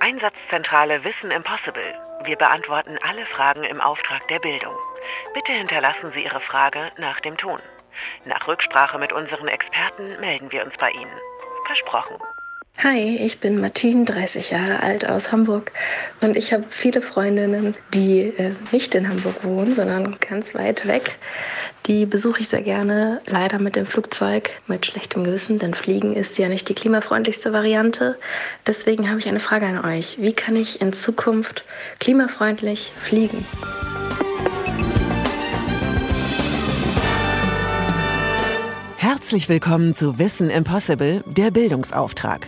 Einsatzzentrale 0.00 1.02
Wissen 1.04 1.30
Impossible. 1.30 1.94
Wir 2.24 2.36
beantworten 2.36 2.98
alle 3.02 3.26
Fragen 3.26 3.64
im 3.64 3.80
Auftrag 3.80 4.26
der 4.28 4.38
Bildung. 4.38 4.74
Bitte 5.34 5.52
hinterlassen 5.52 6.12
Sie 6.12 6.24
Ihre 6.24 6.40
Frage 6.40 6.92
nach 6.98 7.20
dem 7.20 7.36
Ton. 7.36 7.60
Nach 8.24 8.46
Rücksprache 8.46 8.98
mit 8.98 9.12
unseren 9.12 9.48
Experten 9.48 10.20
melden 10.20 10.52
wir 10.52 10.64
uns 10.64 10.76
bei 10.76 10.90
Ihnen. 10.90 11.20
Versprochen. 11.66 12.16
Hi, 12.80 13.16
ich 13.16 13.40
bin 13.40 13.60
Martin, 13.60 14.04
30 14.04 14.50
Jahre 14.50 14.80
alt 14.80 15.04
aus 15.04 15.32
Hamburg 15.32 15.72
und 16.20 16.36
ich 16.36 16.52
habe 16.52 16.62
viele 16.70 17.02
Freundinnen, 17.02 17.74
die 17.92 18.20
äh, 18.20 18.52
nicht 18.70 18.94
in 18.94 19.08
Hamburg 19.08 19.42
wohnen, 19.42 19.74
sondern 19.74 20.16
ganz 20.20 20.54
weit 20.54 20.86
weg. 20.86 21.18
Die 21.86 22.06
besuche 22.06 22.42
ich 22.42 22.48
sehr 22.50 22.62
gerne, 22.62 23.20
leider 23.26 23.58
mit 23.58 23.74
dem 23.74 23.84
Flugzeug, 23.84 24.50
mit 24.68 24.86
schlechtem 24.86 25.24
Gewissen, 25.24 25.58
denn 25.58 25.74
Fliegen 25.74 26.14
ist 26.14 26.38
ja 26.38 26.48
nicht 26.48 26.68
die 26.68 26.74
klimafreundlichste 26.74 27.52
Variante. 27.52 28.16
Deswegen 28.64 29.10
habe 29.10 29.18
ich 29.18 29.26
eine 29.26 29.40
Frage 29.40 29.66
an 29.66 29.84
euch. 29.84 30.18
Wie 30.20 30.32
kann 30.32 30.54
ich 30.54 30.80
in 30.80 30.92
Zukunft 30.92 31.64
klimafreundlich 31.98 32.92
fliegen? 33.00 33.44
Herzlich 39.00 39.48
willkommen 39.48 39.94
zu 39.94 40.18
Wissen 40.18 40.50
Impossible, 40.50 41.24
der 41.26 41.50
Bildungsauftrag. 41.50 42.46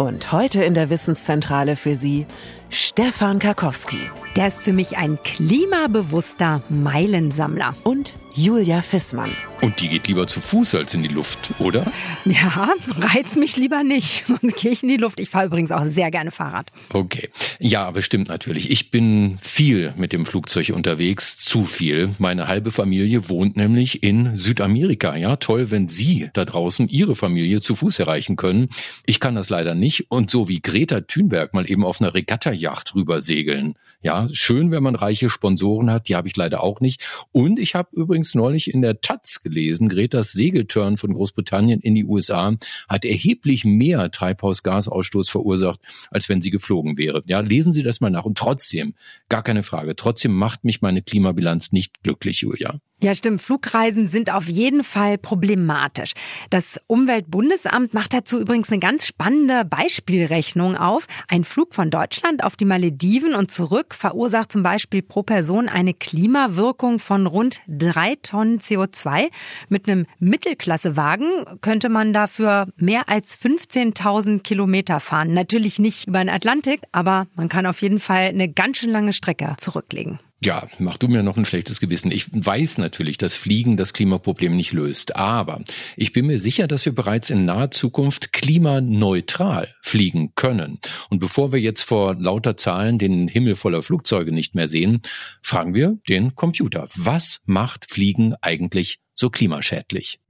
Und 0.00 0.32
heute 0.32 0.64
in 0.64 0.72
der 0.72 0.88
Wissenszentrale 0.88 1.76
für 1.76 1.94
Sie 1.94 2.24
Stefan 2.70 3.38
Karkowski. 3.38 3.98
Der 4.34 4.46
ist 4.46 4.62
für 4.62 4.72
mich 4.72 4.96
ein 4.96 5.18
klimabewusster 5.22 6.62
Meilensammler. 6.70 7.74
Und 7.84 8.14
Julia 8.34 8.80
Fissmann. 8.80 9.30
Und 9.60 9.80
die 9.80 9.88
geht 9.88 10.06
lieber 10.06 10.26
zu 10.26 10.40
Fuß 10.40 10.76
als 10.76 10.94
in 10.94 11.02
die 11.02 11.08
Luft, 11.08 11.52
oder? 11.58 11.90
Ja, 12.24 12.74
reiz 12.98 13.36
mich 13.36 13.56
lieber 13.56 13.82
nicht, 13.82 14.26
sonst 14.40 14.56
gehe 14.56 14.70
ich 14.70 14.82
in 14.82 14.88
die 14.88 14.96
Luft. 14.96 15.20
Ich 15.20 15.28
fahre 15.28 15.46
übrigens 15.46 15.72
auch 15.72 15.84
sehr 15.84 16.10
gerne 16.10 16.30
Fahrrad. 16.30 16.70
Okay. 16.92 17.28
Ja, 17.58 17.90
bestimmt 17.90 18.28
natürlich. 18.28 18.70
Ich 18.70 18.90
bin 18.90 19.38
viel 19.40 19.92
mit 19.96 20.12
dem 20.12 20.24
Flugzeug 20.24 20.70
unterwegs, 20.74 21.36
zu 21.36 21.64
viel. 21.64 22.14
Meine 22.18 22.48
halbe 22.48 22.70
Familie 22.70 23.28
wohnt 23.28 23.56
nämlich 23.56 24.02
in 24.02 24.36
Südamerika. 24.36 25.16
Ja, 25.16 25.36
toll, 25.36 25.70
wenn 25.70 25.88
Sie 25.88 26.30
da 26.32 26.44
draußen 26.44 26.88
Ihre 26.88 27.16
Familie 27.16 27.60
zu 27.60 27.74
Fuß 27.74 27.98
erreichen 27.98 28.36
können. 28.36 28.68
Ich 29.06 29.20
kann 29.20 29.34
das 29.34 29.50
leider 29.50 29.74
nicht. 29.74 30.10
Und 30.10 30.30
so 30.30 30.48
wie 30.48 30.60
Greta 30.60 31.00
Thunberg 31.00 31.52
mal 31.52 31.70
eben 31.70 31.84
auf 31.84 32.00
einer 32.00 32.14
Regattajacht 32.14 32.94
rüber 32.94 33.20
segeln. 33.20 33.74
Ja, 34.02 34.28
schön, 34.32 34.70
wenn 34.70 34.82
man 34.82 34.94
reiche 34.94 35.28
Sponsoren 35.28 35.90
hat. 35.90 36.08
Die 36.08 36.16
habe 36.16 36.26
ich 36.26 36.36
leider 36.36 36.62
auch 36.62 36.80
nicht. 36.80 37.02
Und 37.32 37.58
ich 37.58 37.74
habe 37.74 37.90
übrigens 37.92 38.34
neulich 38.34 38.72
in 38.72 38.80
der 38.80 39.02
Taz 39.02 39.42
gelesen, 39.42 39.90
Gretas 39.90 40.32
Segeltörn 40.32 40.96
von 40.96 41.12
Großbritannien 41.12 41.80
in 41.80 41.94
die 41.94 42.06
USA 42.06 42.56
hat 42.88 43.04
erheblich 43.04 43.66
mehr 43.66 44.10
Treibhausgasausstoß 44.10 45.28
verursacht, 45.28 45.80
als 46.10 46.28
wenn 46.30 46.40
sie 46.40 46.50
geflogen 46.50 46.96
wäre. 46.96 47.22
Ja, 47.26 47.40
lesen 47.40 47.72
Sie 47.72 47.82
das 47.82 48.00
mal 48.00 48.10
nach. 48.10 48.24
Und 48.24 48.38
trotzdem, 48.38 48.94
gar 49.28 49.42
keine 49.42 49.62
Frage, 49.62 49.94
trotzdem 49.96 50.32
macht 50.32 50.64
mich 50.64 50.80
meine 50.80 51.02
Klimabilanz 51.02 51.72
nicht 51.72 52.02
glücklich, 52.02 52.40
Julia. 52.40 52.80
Ja, 53.02 53.14
stimmt. 53.14 53.40
Flugreisen 53.40 54.06
sind 54.08 54.30
auf 54.30 54.46
jeden 54.46 54.84
Fall 54.84 55.16
problematisch. 55.16 56.12
Das 56.50 56.78
Umweltbundesamt 56.86 57.94
macht 57.94 58.12
dazu 58.12 58.38
übrigens 58.38 58.70
eine 58.70 58.78
ganz 58.78 59.06
spannende 59.06 59.64
Beispielrechnung 59.64 60.76
auf. 60.76 61.06
Ein 61.26 61.44
Flug 61.44 61.74
von 61.74 61.90
Deutschland 61.90 62.44
auf 62.44 62.56
die 62.56 62.66
Malediven 62.66 63.34
und 63.34 63.50
zurück 63.50 63.94
verursacht 63.94 64.52
zum 64.52 64.62
Beispiel 64.62 65.00
pro 65.00 65.22
Person 65.22 65.70
eine 65.70 65.94
Klimawirkung 65.94 66.98
von 66.98 67.26
rund 67.26 67.62
drei 67.66 68.16
Tonnen 68.22 68.58
CO2. 68.58 69.30
Mit 69.70 69.88
einem 69.88 70.04
Mittelklassewagen 70.18 71.46
könnte 71.62 71.88
man 71.88 72.12
dafür 72.12 72.66
mehr 72.76 73.08
als 73.08 73.40
15.000 73.40 74.42
Kilometer 74.42 75.00
fahren. 75.00 75.32
Natürlich 75.32 75.78
nicht 75.78 76.06
über 76.06 76.18
den 76.18 76.28
Atlantik, 76.28 76.82
aber 76.92 77.28
man 77.34 77.48
kann 77.48 77.64
auf 77.64 77.80
jeden 77.80 77.98
Fall 77.98 78.26
eine 78.26 78.52
ganz 78.52 78.76
schön 78.76 78.90
lange 78.90 79.14
Strecke 79.14 79.54
zurücklegen. 79.56 80.18
Ja, 80.42 80.66
mach 80.78 80.96
du 80.96 81.06
mir 81.08 81.22
noch 81.22 81.36
ein 81.36 81.44
schlechtes 81.44 81.80
Gewissen. 81.80 82.10
Ich 82.10 82.28
weiß 82.32 82.78
natürlich, 82.78 83.18
dass 83.18 83.34
Fliegen 83.34 83.76
das 83.76 83.92
Klimaproblem 83.92 84.56
nicht 84.56 84.72
löst. 84.72 85.16
Aber 85.16 85.60
ich 85.96 86.14
bin 86.14 86.26
mir 86.26 86.38
sicher, 86.38 86.66
dass 86.66 86.86
wir 86.86 86.94
bereits 86.94 87.28
in 87.28 87.44
naher 87.44 87.70
Zukunft 87.70 88.32
klimaneutral 88.32 89.74
fliegen 89.82 90.32
können. 90.36 90.78
Und 91.10 91.18
bevor 91.18 91.52
wir 91.52 91.60
jetzt 91.60 91.82
vor 91.82 92.14
lauter 92.14 92.56
Zahlen 92.56 92.98
den 92.98 93.28
Himmel 93.28 93.54
voller 93.54 93.82
Flugzeuge 93.82 94.32
nicht 94.32 94.54
mehr 94.54 94.66
sehen, 94.66 95.02
fragen 95.42 95.74
wir 95.74 95.98
den 96.08 96.34
Computer. 96.34 96.88
Was 96.94 97.40
macht 97.44 97.90
Fliegen 97.90 98.34
eigentlich 98.40 99.00
so 99.14 99.28
klimaschädlich? 99.28 100.20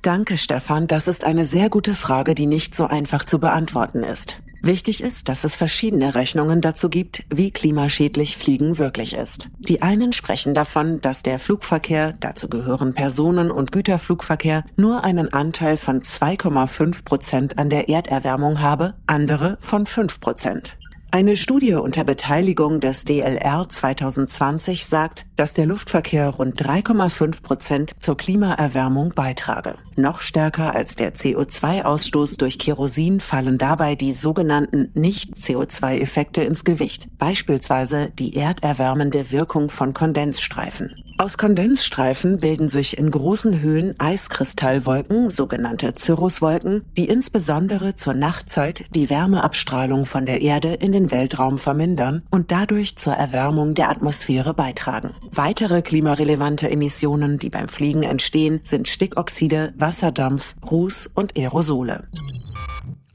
Danke, 0.00 0.38
Stefan. 0.38 0.86
Das 0.86 1.08
ist 1.08 1.24
eine 1.24 1.44
sehr 1.44 1.68
gute 1.68 1.94
Frage, 1.94 2.34
die 2.34 2.46
nicht 2.46 2.74
so 2.74 2.86
einfach 2.86 3.24
zu 3.24 3.38
beantworten 3.38 4.02
ist. 4.02 4.40
Wichtig 4.62 5.02
ist, 5.02 5.28
dass 5.28 5.44
es 5.44 5.56
verschiedene 5.56 6.14
Rechnungen 6.14 6.60
dazu 6.60 6.88
gibt, 6.88 7.24
wie 7.32 7.50
klimaschädlich 7.50 8.36
Fliegen 8.36 8.78
wirklich 8.78 9.14
ist. 9.14 9.50
Die 9.58 9.82
einen 9.82 10.12
sprechen 10.12 10.54
davon, 10.54 11.00
dass 11.00 11.22
der 11.22 11.38
Flugverkehr, 11.38 12.14
dazu 12.18 12.48
gehören 12.48 12.94
Personen- 12.94 13.50
und 13.50 13.72
Güterflugverkehr, 13.72 14.64
nur 14.76 15.04
einen 15.04 15.32
Anteil 15.32 15.76
von 15.76 16.02
2,5 16.02 17.04
Prozent 17.04 17.58
an 17.58 17.70
der 17.70 17.88
Erderwärmung 17.88 18.60
habe, 18.60 18.94
andere 19.06 19.58
von 19.60 19.86
5 19.86 20.20
Prozent. 20.20 20.77
Eine 21.10 21.36
Studie 21.36 21.72
unter 21.72 22.04
Beteiligung 22.04 22.80
des 22.80 23.06
DLR 23.06 23.66
2020 23.66 24.84
sagt, 24.84 25.24
dass 25.36 25.54
der 25.54 25.64
Luftverkehr 25.64 26.28
rund 26.28 26.60
3,5 26.62 27.40
Prozent 27.42 27.92
zur 27.98 28.18
Klimaerwärmung 28.18 29.14
beitrage. 29.14 29.76
Noch 29.96 30.20
stärker 30.20 30.74
als 30.74 30.96
der 30.96 31.14
CO2-Ausstoß 31.14 32.36
durch 32.36 32.58
Kerosin 32.58 33.20
fallen 33.20 33.56
dabei 33.56 33.94
die 33.94 34.12
sogenannten 34.12 34.90
Nicht-CO2-Effekte 34.92 36.42
ins 36.42 36.64
Gewicht, 36.64 37.08
beispielsweise 37.16 38.10
die 38.10 38.36
erderwärmende 38.36 39.30
Wirkung 39.30 39.70
von 39.70 39.94
Kondensstreifen. 39.94 40.94
Aus 41.20 41.36
Kondensstreifen 41.36 42.38
bilden 42.38 42.68
sich 42.68 42.96
in 42.96 43.10
großen 43.10 43.60
Höhen 43.60 43.98
Eiskristallwolken, 43.98 45.32
sogenannte 45.32 45.92
Cirruswolken, 45.98 46.84
die 46.96 47.08
insbesondere 47.08 47.96
zur 47.96 48.14
Nachtzeit 48.14 48.84
die 48.94 49.10
Wärmeabstrahlung 49.10 50.06
von 50.06 50.26
der 50.26 50.42
Erde 50.42 50.74
in 50.74 50.92
den 50.92 51.10
Weltraum 51.10 51.58
vermindern 51.58 52.22
und 52.30 52.52
dadurch 52.52 52.94
zur 52.94 53.14
Erwärmung 53.14 53.74
der 53.74 53.90
Atmosphäre 53.90 54.54
beitragen. 54.54 55.10
Weitere 55.32 55.82
klimarelevante 55.82 56.70
Emissionen, 56.70 57.40
die 57.40 57.50
beim 57.50 57.68
Fliegen 57.68 58.04
entstehen, 58.04 58.60
sind 58.62 58.88
Stickoxide, 58.88 59.74
Wasserdampf, 59.76 60.54
Ruß 60.70 61.10
und 61.14 61.36
Aerosole. 61.36 62.04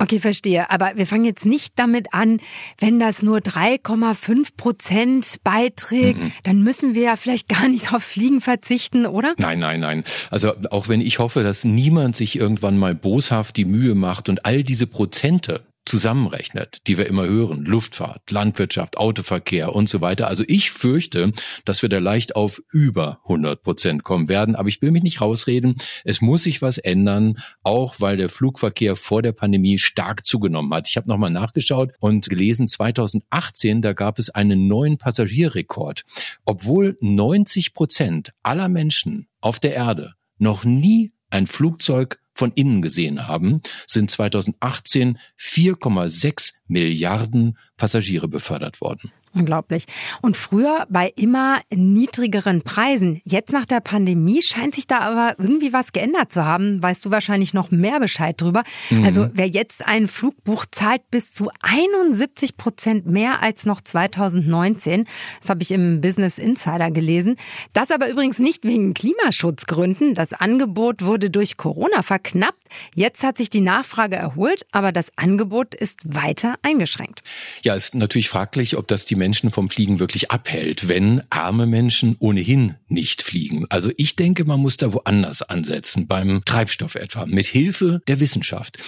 Okay, 0.04 0.20
verstehe. 0.20 0.70
Aber 0.70 0.92
wir 0.96 1.06
fangen 1.06 1.24
jetzt 1.24 1.46
nicht 1.46 1.74
damit 1.78 2.14
an, 2.14 2.42
wenn 2.78 3.00
das 3.00 3.22
nur 3.22 3.38
3,5 3.38 4.58
Prozent 4.58 5.38
beiträgt, 5.46 6.22
mhm. 6.22 6.32
dann 6.44 6.62
müssen 6.62 6.94
wir 6.94 7.04
ja 7.04 7.16
vielleicht 7.16 7.48
gar 7.48 7.70
nicht 7.70 7.94
aufs 7.94 8.12
Fliegen 8.12 8.42
verzichten, 8.42 9.06
oder? 9.06 9.34
Nein, 9.38 9.60
nein, 9.60 9.80
nein. 9.80 10.04
Also 10.30 10.52
auch 10.72 10.90
wenn 10.90 11.00
ich 11.00 11.20
hoffe, 11.20 11.44
dass 11.44 11.64
niemand 11.64 12.18
sich 12.18 12.36
irgendwann 12.36 12.78
mal 12.78 12.96
boshaft 12.96 13.56
die 13.56 13.64
Mühe 13.64 13.96
macht 13.96 14.28
und 14.28 14.46
all 14.46 14.64
diese 14.64 14.88
Prozente 14.88 15.62
zusammenrechnet, 15.86 16.80
die 16.88 16.98
wir 16.98 17.08
immer 17.08 17.26
hören, 17.26 17.66
Luftfahrt, 17.66 18.30
Landwirtschaft, 18.32 18.98
Autoverkehr 18.98 19.74
und 19.76 19.90
so 19.90 20.02
weiter. 20.02 20.28
Also 20.28 20.44
ich 20.48 20.72
fürchte, 20.72 21.34
dass 21.66 21.82
wir 21.82 21.90
da 21.90 22.00
leicht 22.00 22.36
auf 22.36 22.62
über 22.72 23.20
100 23.24 23.62
Prozent 23.62 24.04
kommen 24.04 24.30
werden. 24.30 24.56
Aber 24.56 24.70
ich 24.70 24.82
will 24.82 24.92
mich 24.92 25.04
nicht 25.04 25.22
rausreden. 25.22 25.76
Es 26.04 26.22
muss 26.22 26.44
sich 26.44 26.62
was 26.62 26.78
ändern, 26.78 27.38
auch 27.64 27.96
weil 28.00 28.18
der 28.18 28.30
Flugverkehr 28.30 28.96
vor 28.96 29.22
der 29.22 29.34
Pandemie 29.34 29.78
stark 29.78 30.26
zugenommen 30.26 30.74
hat. 30.74 30.88
Ich 30.90 30.98
habe 30.98 31.10
nochmal 31.10 31.32
nachgeschaut 31.32 31.92
und 32.00 32.30
gelesen, 32.30 32.68
2018, 32.68 33.82
da 33.82 33.94
gab 33.94 34.20
es 34.20 34.30
einen 34.30 34.68
neuen 34.68 34.98
Passagierrekord. 34.98 36.04
Obwohl 36.46 36.98
90 37.02 37.74
Prozent 37.74 38.32
aller 38.42 38.70
Menschen 38.70 39.28
auf 39.42 39.60
der 39.60 39.74
Erde 39.74 40.14
noch 40.38 40.64
nie 40.64 41.14
ein 41.30 41.48
Flugzeug 41.48 42.20
von 42.44 42.52
innen 42.56 42.82
gesehen 42.82 43.26
haben, 43.26 43.62
sind 43.88 44.12
2018 44.12 45.18
4,6 45.40 46.56
Milliarden 46.68 47.58
Passagiere 47.78 48.28
befördert 48.28 48.82
worden. 48.82 49.14
Unglaublich. 49.36 49.86
Und 50.22 50.38
früher 50.38 50.86
bei 50.90 51.12
immer 51.16 51.60
niedrigeren 51.72 52.62
Preisen. 52.62 53.20
Jetzt 53.26 53.52
nach 53.52 53.66
der 53.66 53.80
Pandemie 53.80 54.44
scheint 54.44 54.76
sich 54.76 54.86
da 54.86 55.00
aber 55.00 55.40
irgendwie 55.40 55.74
was 55.74 55.92
geändert 55.92 56.32
zu 56.32 56.46
haben. 56.46 56.84
Weißt 56.84 57.04
du 57.04 57.10
wahrscheinlich 57.10 57.56
noch 57.56 57.72
mehr 57.72 58.00
Bescheid 58.00 58.40
drüber. 58.40 58.64
Mhm. 58.92 59.04
Also 59.04 59.30
wer 59.34 59.48
jetzt 59.48 59.88
einen 59.88 60.08
Flug 60.08 60.44
bucht, 60.44 60.76
zahlt 60.76 61.10
bis 61.10 61.34
zu 61.34 61.50
71 61.64 62.58
Prozent 62.58 63.08
mehr 63.08 63.42
als 63.42 63.66
noch 63.66 63.82
2019. 63.82 65.06
Das 65.42 65.50
habe 65.50 65.64
ich 65.64 65.72
im 65.72 66.00
Business 66.02 66.38
Insider 66.38 66.92
gelesen. 66.92 67.36
Das 67.74 67.90
aber 67.90 68.10
übrigens 68.10 68.38
nicht 68.38 68.64
wegen 68.64 68.94
Klimaschutzgründen. 68.94 70.14
Das 70.14 70.34
Angebot 70.34 71.04
wurde 71.04 71.32
durch 71.32 71.58
Corona 71.58 72.04
verknappt. 72.04 72.62
Jetzt 72.94 73.24
hat 73.24 73.38
sich 73.38 73.50
die 73.50 73.62
Nachfrage 73.62 74.16
erholt, 74.16 74.68
aber 74.72 74.92
das 74.92 75.12
Angebot 75.16 75.74
ist 75.74 76.02
weiter 76.04 76.56
eingeschränkt. 76.62 77.24
Ja, 77.64 77.74
ist 77.74 77.96
natürlich 77.96 78.30
fraglich, 78.30 78.78
ob 78.78 78.88
das 78.88 79.06
die 79.06 79.23
Menschen 79.24 79.52
vom 79.52 79.70
Fliegen 79.70 80.02
wirklich 80.02 80.32
abhält, 80.32 80.90
wenn 80.90 81.24
arme 81.30 81.66
Menschen 81.66 82.18
ohnehin 82.20 82.76
nicht 82.90 83.24
fliegen. 83.24 83.66
Also 83.70 83.90
ich 83.96 84.18
denke, 84.18 84.44
man 84.44 84.60
muss 84.60 84.76
da 84.76 84.92
woanders 84.92 85.42
ansetzen, 85.44 86.08
beim 86.08 86.42
Treibstoff 86.44 86.96
etwa, 86.96 87.26
mit 87.26 87.46
Hilfe 87.46 88.02
der 88.10 88.20
Wissenschaft. 88.20 88.80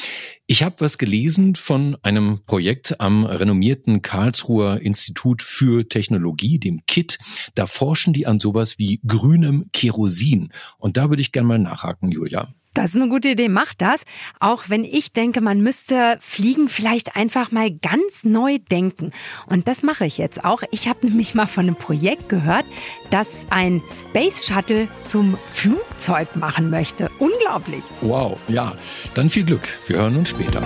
Ich 0.46 0.62
habe 0.62 0.76
was 0.80 0.98
gelesen 0.98 1.56
von 1.56 1.96
einem 2.04 2.42
Projekt 2.46 3.00
am 3.00 3.24
renommierten 3.24 4.02
Karlsruher 4.02 4.82
Institut 4.82 5.42
für 5.42 5.88
Technologie, 5.88 6.60
dem 6.60 6.86
KIT. 6.86 7.18
Da 7.56 7.66
forschen 7.66 8.12
die 8.12 8.28
an 8.28 8.42
sowas 8.42 8.78
wie 8.78 9.00
grünem 9.08 9.70
Kerosin. 9.72 10.52
Und 10.78 10.98
da 10.98 11.08
würde 11.08 11.22
ich 11.22 11.32
gerne 11.32 11.48
mal 11.48 11.60
nachhaken, 11.60 12.12
Julia. 12.12 12.54
Das 12.76 12.94
ist 12.94 13.02
eine 13.02 13.10
gute 13.10 13.30
Idee, 13.30 13.48
mach 13.48 13.74
das. 13.74 14.04
Auch 14.42 14.66
wenn 14.68 14.84
ich 14.84 15.14
denke, 15.14 15.40
man 15.40 15.62
müsste 15.62 16.18
Fliegen 16.20 16.68
vielleicht 16.68 17.16
einfach 17.16 17.52
mal 17.52 17.72
ganz 17.72 18.24
neu 18.24 18.60
denken. 18.70 19.12
Und 19.48 19.70
das 19.70 19.82
mache 19.82 20.06
ich 20.06 20.18
jetzt 20.18 20.44
auch. 20.44 20.62
Ich 20.72 20.90
habe 20.90 21.08
nämlich 21.08 21.36
mal 21.36 21.48
von 21.48 21.68
einem 21.68 21.78
Projekt 21.78 22.28
gehört, 22.28 22.66
das 23.12 23.30
ein 23.50 23.82
Space 23.90 24.46
Shuttle 24.46 24.90
zum 25.06 25.38
Flugzeug 25.48 26.36
machen 26.36 26.70
möchte. 26.70 27.10
Unglaublich. 27.18 27.86
Wow, 28.02 28.38
ja. 28.50 28.76
Dann 29.14 29.30
viel 29.30 29.46
Glück. 29.46 29.70
Wir 29.88 30.00
hören 30.00 30.18
uns 30.18 30.30
später. 30.30 30.62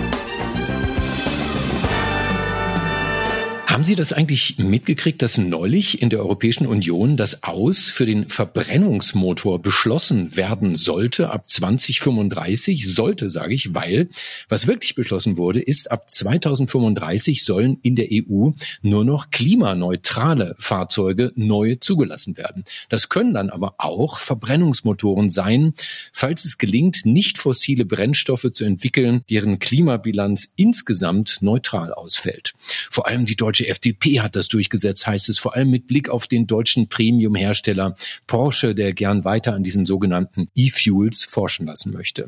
Haben 3.80 3.86
Sie 3.86 3.94
das 3.94 4.12
eigentlich 4.12 4.58
mitgekriegt, 4.58 5.22
dass 5.22 5.38
neulich 5.38 6.02
in 6.02 6.10
der 6.10 6.18
Europäischen 6.18 6.66
Union 6.66 7.16
das 7.16 7.44
Aus 7.44 7.88
für 7.88 8.04
den 8.04 8.28
Verbrennungsmotor 8.28 9.62
beschlossen 9.62 10.36
werden 10.36 10.74
sollte 10.74 11.30
ab 11.30 11.48
2035? 11.48 12.92
Sollte, 12.92 13.30
sage 13.30 13.54
ich, 13.54 13.74
weil 13.74 14.10
was 14.50 14.66
wirklich 14.66 14.96
beschlossen 14.96 15.38
wurde, 15.38 15.62
ist 15.62 15.90
ab 15.90 16.10
2035 16.10 17.42
sollen 17.42 17.78
in 17.80 17.96
der 17.96 18.08
EU 18.12 18.50
nur 18.82 19.06
noch 19.06 19.30
klimaneutrale 19.30 20.56
Fahrzeuge 20.58 21.32
neu 21.34 21.76
zugelassen 21.76 22.36
werden. 22.36 22.64
Das 22.90 23.08
können 23.08 23.32
dann 23.32 23.48
aber 23.48 23.76
auch 23.78 24.18
Verbrennungsmotoren 24.18 25.30
sein, 25.30 25.72
falls 26.12 26.44
es 26.44 26.58
gelingt, 26.58 27.06
nicht 27.06 27.38
fossile 27.38 27.86
Brennstoffe 27.86 28.50
zu 28.52 28.64
entwickeln, 28.64 29.24
deren 29.30 29.58
Klimabilanz 29.58 30.52
insgesamt 30.56 31.38
neutral 31.40 31.94
ausfällt. 31.94 32.52
Vor 32.92 33.06
allem 33.06 33.24
die 33.24 33.36
deutsche 33.36 33.68
FDP 33.68 34.20
hat 34.20 34.34
das 34.34 34.48
durchgesetzt, 34.48 35.06
heißt 35.06 35.28
es, 35.28 35.38
vor 35.38 35.54
allem 35.54 35.70
mit 35.70 35.86
Blick 35.86 36.08
auf 36.08 36.26
den 36.26 36.48
deutschen 36.48 36.88
Premium-Hersteller 36.88 37.94
Porsche, 38.26 38.74
der 38.74 38.92
gern 38.92 39.24
weiter 39.24 39.54
an 39.54 39.62
diesen 39.62 39.86
sogenannten 39.86 40.48
E-Fuels 40.56 41.22
forschen 41.22 41.66
lassen 41.66 41.92
möchte. 41.92 42.26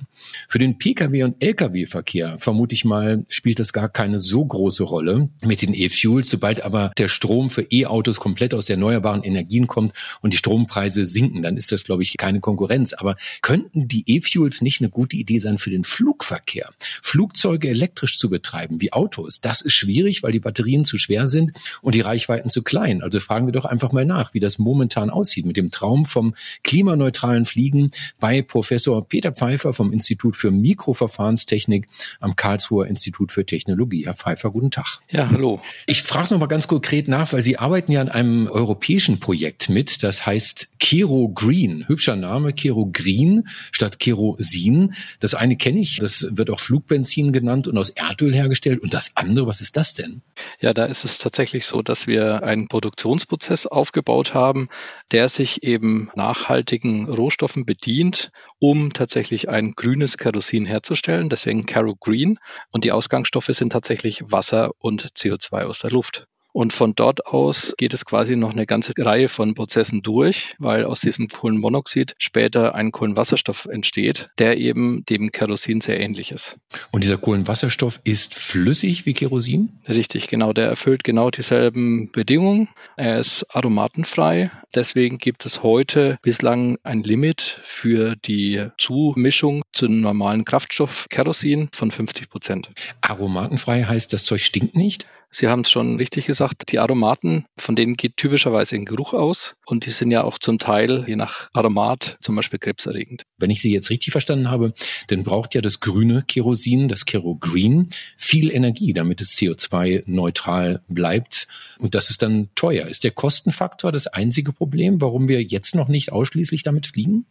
Für 0.48 0.60
den 0.60 0.78
Pkw- 0.78 1.24
und 1.24 1.42
Lkw-Verkehr, 1.42 2.38
vermute 2.38 2.76
ich 2.76 2.84
mal, 2.84 3.26
spielt 3.28 3.58
das 3.58 3.72
gar 3.72 3.88
keine 3.88 4.20
so 4.20 4.44
große 4.44 4.84
Rolle 4.84 5.30
mit 5.42 5.62
den 5.62 5.74
E-Fuels. 5.74 6.30
Sobald 6.30 6.62
aber 6.62 6.92
der 6.96 7.08
Strom 7.08 7.50
für 7.50 7.66
E-Autos 7.68 8.20
komplett 8.20 8.54
aus 8.54 8.70
erneuerbaren 8.70 9.24
Energien 9.24 9.66
kommt 9.66 9.94
und 10.20 10.32
die 10.32 10.38
Strompreise 10.38 11.06
sinken, 11.06 11.42
dann 11.42 11.56
ist 11.56 11.72
das, 11.72 11.82
glaube 11.82 12.04
ich, 12.04 12.16
keine 12.16 12.38
Konkurrenz. 12.38 12.92
Aber 12.92 13.16
könnten 13.40 13.88
die 13.88 14.04
E-Fuels 14.06 14.62
nicht 14.62 14.80
eine 14.80 14.90
gute 14.90 15.16
Idee 15.16 15.40
sein 15.40 15.58
für 15.58 15.70
den 15.70 15.82
Flugverkehr? 15.82 16.70
Flugzeuge 16.78 17.68
elektrisch 17.68 18.16
zu 18.16 18.30
betreiben, 18.30 18.80
wie 18.80 18.92
Autos, 18.92 19.40
das 19.40 19.60
ist 19.60 19.72
schwierig, 19.72 20.22
weil 20.22 20.30
die 20.30 20.38
Batterien 20.38 20.51
zu 20.84 20.98
schwer 20.98 21.26
sind 21.26 21.52
und 21.80 21.94
die 21.94 22.00
Reichweiten 22.00 22.50
zu 22.50 22.62
klein. 22.62 23.02
Also 23.02 23.20
fragen 23.20 23.46
wir 23.46 23.52
doch 23.52 23.64
einfach 23.64 23.92
mal 23.92 24.04
nach, 24.04 24.34
wie 24.34 24.40
das 24.40 24.58
momentan 24.58 25.10
aussieht 25.10 25.46
mit 25.46 25.56
dem 25.56 25.70
Traum 25.70 26.06
vom 26.06 26.34
klimaneutralen 26.64 27.44
Fliegen 27.44 27.90
bei 28.20 28.42
Professor 28.42 29.06
Peter 29.06 29.32
Pfeiffer 29.32 29.72
vom 29.72 29.92
Institut 29.92 30.36
für 30.36 30.50
Mikroverfahrenstechnik 30.50 31.88
am 32.20 32.36
Karlsruher 32.36 32.86
Institut 32.86 33.32
für 33.32 33.44
Technologie. 33.44 34.04
Herr 34.04 34.14
Pfeiffer, 34.14 34.50
guten 34.50 34.70
Tag. 34.70 35.00
Ja, 35.10 35.28
hallo. 35.30 35.60
Ich 35.86 36.02
frage 36.02 36.34
noch 36.34 36.40
mal 36.40 36.46
ganz 36.46 36.68
konkret 36.68 37.08
nach, 37.08 37.32
weil 37.32 37.42
Sie 37.42 37.58
arbeiten 37.58 37.92
ja 37.92 38.00
an 38.00 38.08
einem 38.08 38.46
europäischen 38.46 39.20
Projekt 39.20 39.68
mit, 39.68 40.02
das 40.02 40.26
heißt 40.26 40.78
Kero 40.78 41.28
Green. 41.28 41.86
Hübscher 41.88 42.16
Name, 42.16 42.52
Kero 42.52 42.88
Green 42.92 43.44
statt 43.70 43.98
Kerosin. 43.98 44.94
Das 45.20 45.34
eine 45.34 45.56
kenne 45.56 45.80
ich, 45.80 45.98
das 45.98 46.26
wird 46.30 46.50
auch 46.50 46.60
Flugbenzin 46.60 47.32
genannt 47.32 47.68
und 47.68 47.78
aus 47.78 47.90
Erdöl 47.90 48.34
hergestellt. 48.34 48.80
Und 48.80 48.94
das 48.94 49.16
andere, 49.16 49.46
was 49.46 49.60
ist 49.60 49.76
das 49.76 49.94
denn? 49.94 50.22
Ja, 50.60 50.72
da 50.72 50.84
ist 50.84 51.04
es 51.04 51.18
tatsächlich 51.18 51.66
so, 51.66 51.82
dass 51.82 52.06
wir 52.06 52.42
einen 52.42 52.68
Produktionsprozess 52.68 53.66
aufgebaut 53.66 54.34
haben, 54.34 54.68
der 55.10 55.28
sich 55.28 55.62
eben 55.62 56.10
nachhaltigen 56.14 57.08
Rohstoffen 57.08 57.64
bedient, 57.64 58.30
um 58.58 58.92
tatsächlich 58.92 59.48
ein 59.48 59.72
grünes 59.72 60.18
Kerosin 60.18 60.66
herzustellen. 60.66 61.28
Deswegen 61.28 61.66
Caro 61.66 61.96
Green. 61.96 62.38
Und 62.70 62.84
die 62.84 62.92
Ausgangsstoffe 62.92 63.50
sind 63.50 63.72
tatsächlich 63.72 64.22
Wasser 64.30 64.72
und 64.78 65.12
CO2 65.14 65.64
aus 65.64 65.80
der 65.80 65.90
Luft. 65.90 66.26
Und 66.52 66.72
von 66.72 66.94
dort 66.94 67.26
aus 67.26 67.74
geht 67.76 67.94
es 67.94 68.04
quasi 68.04 68.36
noch 68.36 68.52
eine 68.52 68.66
ganze 68.66 68.92
Reihe 68.98 69.28
von 69.28 69.54
Prozessen 69.54 70.02
durch, 70.02 70.54
weil 70.58 70.84
aus 70.84 71.00
diesem 71.00 71.28
Kohlenmonoxid 71.28 72.14
später 72.18 72.74
ein 72.74 72.92
Kohlenwasserstoff 72.92 73.66
entsteht, 73.66 74.30
der 74.38 74.58
eben 74.58 75.04
dem 75.06 75.32
Kerosin 75.32 75.80
sehr 75.80 75.98
ähnlich 75.98 76.30
ist. 76.30 76.56
Und 76.90 77.04
dieser 77.04 77.16
Kohlenwasserstoff 77.16 78.00
ist 78.04 78.34
flüssig 78.34 79.06
wie 79.06 79.14
Kerosin? 79.14 79.80
Richtig, 79.88 80.28
genau. 80.28 80.52
Der 80.52 80.68
erfüllt 80.68 81.04
genau 81.04 81.30
dieselben 81.30 82.10
Bedingungen. 82.12 82.68
Er 82.96 83.18
ist 83.18 83.46
aromatenfrei. 83.54 84.50
Deswegen 84.74 85.18
gibt 85.18 85.46
es 85.46 85.62
heute 85.62 86.18
bislang 86.22 86.78
ein 86.82 87.02
Limit 87.02 87.60
für 87.62 88.14
die 88.16 88.66
Zumischung 88.78 89.62
zu 89.72 89.86
einem 89.86 90.00
normalen 90.00 90.44
Kraftstoff 90.44 91.06
Kerosin 91.08 91.68
von 91.72 91.90
50 91.90 92.28
Prozent. 92.28 92.70
Aromatenfrei 93.00 93.84
heißt, 93.84 94.12
das 94.12 94.24
Zeug 94.24 94.42
stinkt 94.42 94.76
nicht? 94.76 95.06
Sie 95.34 95.48
haben 95.48 95.62
es 95.62 95.70
schon 95.70 95.96
richtig 95.96 96.26
gesagt, 96.26 96.70
die 96.70 96.78
Aromaten, 96.78 97.46
von 97.58 97.74
denen 97.74 97.96
geht 97.96 98.18
typischerweise 98.18 98.76
ein 98.76 98.84
Geruch 98.84 99.14
aus 99.14 99.56
und 99.64 99.86
die 99.86 99.90
sind 99.90 100.10
ja 100.10 100.24
auch 100.24 100.38
zum 100.38 100.58
Teil, 100.58 101.04
je 101.08 101.16
nach 101.16 101.48
Aromat, 101.54 102.18
zum 102.20 102.36
Beispiel 102.36 102.58
krebserregend. 102.58 103.22
Wenn 103.38 103.48
ich 103.48 103.62
Sie 103.62 103.72
jetzt 103.72 103.88
richtig 103.88 104.12
verstanden 104.12 104.50
habe, 104.50 104.74
dann 105.08 105.24
braucht 105.24 105.54
ja 105.54 105.62
das 105.62 105.80
grüne 105.80 106.22
Kerosin, 106.28 106.88
das 106.88 107.06
Kero 107.06 107.36
Green, 107.36 107.88
viel 108.18 108.50
Energie, 108.52 108.92
damit 108.92 109.22
es 109.22 109.34
CO2-neutral 109.36 110.82
bleibt. 110.88 111.48
Und 111.78 111.94
das 111.94 112.10
ist 112.10 112.20
dann 112.20 112.50
teuer. 112.54 112.86
Ist 112.86 113.02
der 113.02 113.12
Kostenfaktor 113.12 113.90
das 113.90 114.08
einzige 114.08 114.52
Problem, 114.52 115.00
warum 115.00 115.28
wir 115.28 115.42
jetzt 115.42 115.74
noch 115.74 115.88
nicht 115.88 116.12
ausschließlich 116.12 116.62
damit 116.62 116.88
fliegen? 116.88 117.26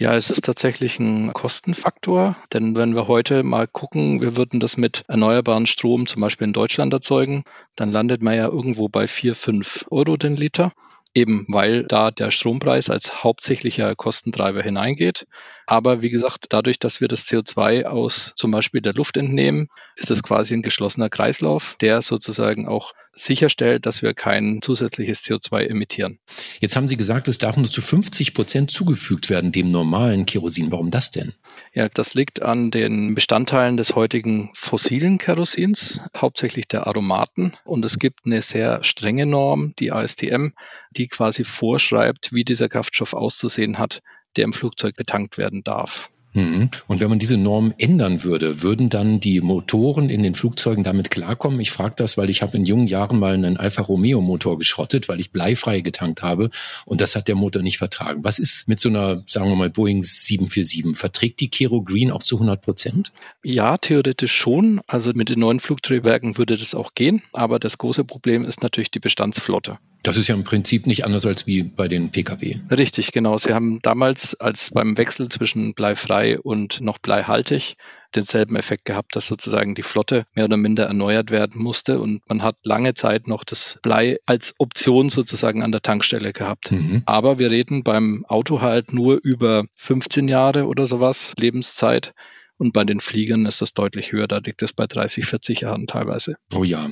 Ja, 0.00 0.14
es 0.14 0.30
ist 0.30 0.46
tatsächlich 0.46 0.98
ein 0.98 1.34
Kostenfaktor, 1.34 2.34
denn 2.54 2.74
wenn 2.74 2.94
wir 2.94 3.06
heute 3.06 3.42
mal 3.42 3.68
gucken, 3.68 4.22
wir 4.22 4.34
würden 4.34 4.58
das 4.58 4.78
mit 4.78 5.04
erneuerbaren 5.08 5.66
Strom 5.66 6.06
zum 6.06 6.22
Beispiel 6.22 6.46
in 6.46 6.54
Deutschland 6.54 6.90
erzeugen, 6.94 7.44
dann 7.76 7.92
landet 7.92 8.22
man 8.22 8.34
ja 8.34 8.46
irgendwo 8.46 8.88
bei 8.88 9.06
vier, 9.06 9.34
fünf 9.34 9.84
Euro 9.90 10.16
den 10.16 10.36
Liter 10.36 10.72
eben 11.14 11.44
weil 11.48 11.84
da 11.84 12.10
der 12.10 12.30
Strompreis 12.30 12.88
als 12.88 13.24
hauptsächlicher 13.24 13.94
Kostentreiber 13.96 14.62
hineingeht. 14.62 15.26
Aber 15.66 16.02
wie 16.02 16.10
gesagt, 16.10 16.46
dadurch, 16.50 16.78
dass 16.78 17.00
wir 17.00 17.08
das 17.08 17.26
CO2 17.26 17.84
aus 17.84 18.32
zum 18.36 18.50
Beispiel 18.50 18.80
der 18.80 18.94
Luft 18.94 19.16
entnehmen, 19.16 19.68
ist 19.96 20.10
es 20.10 20.22
quasi 20.22 20.54
ein 20.54 20.62
geschlossener 20.62 21.08
Kreislauf, 21.08 21.76
der 21.80 22.02
sozusagen 22.02 22.68
auch 22.68 22.92
sicherstellt, 23.12 23.86
dass 23.86 24.02
wir 24.02 24.14
kein 24.14 24.60
zusätzliches 24.62 25.22
CO2 25.22 25.66
emittieren. 25.66 26.18
Jetzt 26.60 26.76
haben 26.76 26.88
Sie 26.88 26.96
gesagt, 26.96 27.28
es 27.28 27.38
darf 27.38 27.56
nur 27.56 27.70
zu 27.70 27.82
50 27.82 28.34
Prozent 28.34 28.70
zugefügt 28.70 29.30
werden, 29.30 29.52
dem 29.52 29.70
normalen 29.70 30.26
Kerosin. 30.26 30.70
Warum 30.70 30.90
das 30.90 31.10
denn? 31.10 31.34
Ja, 31.72 31.88
das 31.88 32.14
liegt 32.14 32.42
an 32.42 32.70
den 32.70 33.14
Bestandteilen 33.14 33.76
des 33.76 33.94
heutigen 33.94 34.50
fossilen 34.54 35.18
Kerosins, 35.18 36.00
hauptsächlich 36.16 36.66
der 36.68 36.86
Aromaten. 36.86 37.52
Und 37.64 37.84
es 37.84 37.98
gibt 37.98 38.26
eine 38.26 38.42
sehr 38.42 38.82
strenge 38.84 39.26
Norm, 39.26 39.74
die 39.78 39.92
ASTM, 39.92 40.48
die 40.90 41.08
quasi 41.08 41.44
vorschreibt, 41.44 42.32
wie 42.32 42.44
dieser 42.44 42.68
Kraftstoff 42.68 43.14
auszusehen 43.14 43.78
hat, 43.78 44.02
der 44.36 44.44
im 44.44 44.52
Flugzeug 44.52 44.96
betankt 44.96 45.38
werden 45.38 45.62
darf. 45.62 46.10
Mhm. 46.32 46.70
Und 46.86 47.00
wenn 47.00 47.10
man 47.10 47.18
diese 47.18 47.36
Norm 47.36 47.74
ändern 47.78 48.22
würde, 48.22 48.62
würden 48.62 48.88
dann 48.88 49.20
die 49.20 49.40
Motoren 49.40 50.10
in 50.10 50.22
den 50.22 50.34
Flugzeugen 50.34 50.84
damit 50.84 51.10
klarkommen? 51.10 51.60
Ich 51.60 51.70
frage 51.70 51.94
das, 51.96 52.16
weil 52.16 52.30
ich 52.30 52.42
habe 52.42 52.56
in 52.56 52.64
jungen 52.64 52.86
Jahren 52.86 53.18
mal 53.18 53.34
einen 53.34 53.56
Alfa 53.56 53.82
Romeo 53.82 54.20
Motor 54.20 54.58
geschrottet, 54.58 55.08
weil 55.08 55.20
ich 55.20 55.32
bleifrei 55.32 55.80
getankt 55.80 56.22
habe 56.22 56.50
und 56.84 57.00
das 57.00 57.16
hat 57.16 57.28
der 57.28 57.34
Motor 57.34 57.62
nicht 57.62 57.78
vertragen. 57.78 58.22
Was 58.22 58.38
ist 58.38 58.68
mit 58.68 58.80
so 58.80 58.88
einer, 58.88 59.22
sagen 59.26 59.48
wir 59.48 59.56
mal, 59.56 59.70
Boeing 59.70 60.02
747? 60.02 60.96
Verträgt 60.96 61.40
die 61.40 61.48
Kero 61.48 61.82
Green 61.82 62.10
auch 62.10 62.22
zu 62.22 62.36
100 62.36 62.62
Prozent? 62.62 63.12
Ja, 63.42 63.76
theoretisch 63.76 64.34
schon. 64.34 64.80
Also 64.86 65.12
mit 65.14 65.28
den 65.30 65.40
neuen 65.40 65.60
Flugtriebwerken 65.60 66.38
würde 66.38 66.56
das 66.56 66.74
auch 66.74 66.94
gehen. 66.94 67.22
Aber 67.32 67.58
das 67.58 67.78
große 67.78 68.04
Problem 68.04 68.44
ist 68.44 68.62
natürlich 68.62 68.90
die 68.90 69.00
Bestandsflotte. 69.00 69.78
Das 70.02 70.16
ist 70.16 70.28
ja 70.28 70.34
im 70.34 70.44
Prinzip 70.44 70.86
nicht 70.86 71.04
anders 71.04 71.26
als 71.26 71.46
wie 71.46 71.62
bei 71.62 71.88
den 71.88 72.10
Pkw. 72.10 72.58
Richtig, 72.70 73.12
genau. 73.12 73.36
Sie 73.38 73.52
haben 73.52 73.80
damals 73.82 74.34
als 74.34 74.70
beim 74.70 74.96
Wechsel 74.96 75.28
zwischen 75.28 75.74
bleifrei 75.74 76.38
und 76.40 76.80
noch 76.80 76.98
bleihaltig 76.98 77.76
denselben 78.14 78.56
Effekt 78.56 78.84
gehabt, 78.84 79.14
dass 79.14 79.28
sozusagen 79.28 79.74
die 79.74 79.82
Flotte 79.82 80.26
mehr 80.34 80.46
oder 80.46 80.56
minder 80.56 80.86
erneuert 80.86 81.30
werden 81.30 81.62
musste 81.62 82.00
und 82.00 82.22
man 82.28 82.42
hat 82.42 82.56
lange 82.64 82.94
Zeit 82.94 83.28
noch 83.28 83.44
das 83.44 83.78
Blei 83.82 84.18
als 84.26 84.54
Option 84.58 85.10
sozusagen 85.10 85.62
an 85.62 85.72
der 85.72 85.82
Tankstelle 85.82 86.32
gehabt. 86.32 86.72
Mhm. 86.72 87.02
Aber 87.06 87.38
wir 87.38 87.50
reden 87.50 87.84
beim 87.84 88.24
Auto 88.26 88.60
halt 88.60 88.92
nur 88.92 89.20
über 89.22 89.64
15 89.76 90.28
Jahre 90.28 90.66
oder 90.66 90.86
sowas 90.86 91.34
Lebenszeit 91.38 92.12
Und 92.60 92.74
bei 92.74 92.84
den 92.84 93.00
Fliegern 93.00 93.46
ist 93.46 93.62
das 93.62 93.72
deutlich 93.72 94.12
höher. 94.12 94.28
Da 94.28 94.36
liegt 94.36 94.60
es 94.60 94.74
bei 94.74 94.86
30, 94.86 95.24
40 95.24 95.62
Jahren 95.62 95.86
teilweise. 95.86 96.36
Oh 96.54 96.62
ja. 96.62 96.90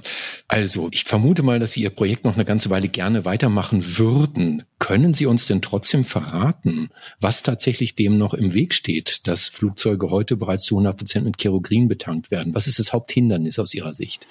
Also, 0.48 0.88
ich 0.92 1.04
vermute 1.04 1.42
mal, 1.42 1.58
dass 1.58 1.72
Sie 1.72 1.82
Ihr 1.82 1.90
Projekt 1.90 2.24
noch 2.24 2.36
eine 2.36 2.46
ganze 2.46 2.70
Weile 2.70 2.88
gerne 2.88 3.26
weitermachen 3.26 3.98
würden. 3.98 4.62
Können 4.78 5.12
Sie 5.12 5.26
uns 5.26 5.46
denn 5.46 5.60
trotzdem 5.60 6.06
verraten, 6.06 6.88
was 7.20 7.42
tatsächlich 7.42 7.94
dem 7.94 8.16
noch 8.16 8.32
im 8.32 8.54
Weg 8.54 8.72
steht, 8.72 9.28
dass 9.28 9.44
Flugzeuge 9.48 10.08
heute 10.10 10.38
bereits 10.38 10.64
zu 10.64 10.76
100 10.76 10.96
Prozent 10.96 11.26
mit 11.26 11.36
Kerosin 11.36 11.86
betankt 11.86 12.30
werden? 12.30 12.54
Was 12.54 12.66
ist 12.66 12.78
das 12.78 12.94
Haupthindernis 12.94 13.58
aus 13.58 13.74
Ihrer 13.74 13.92
Sicht? 13.92 14.26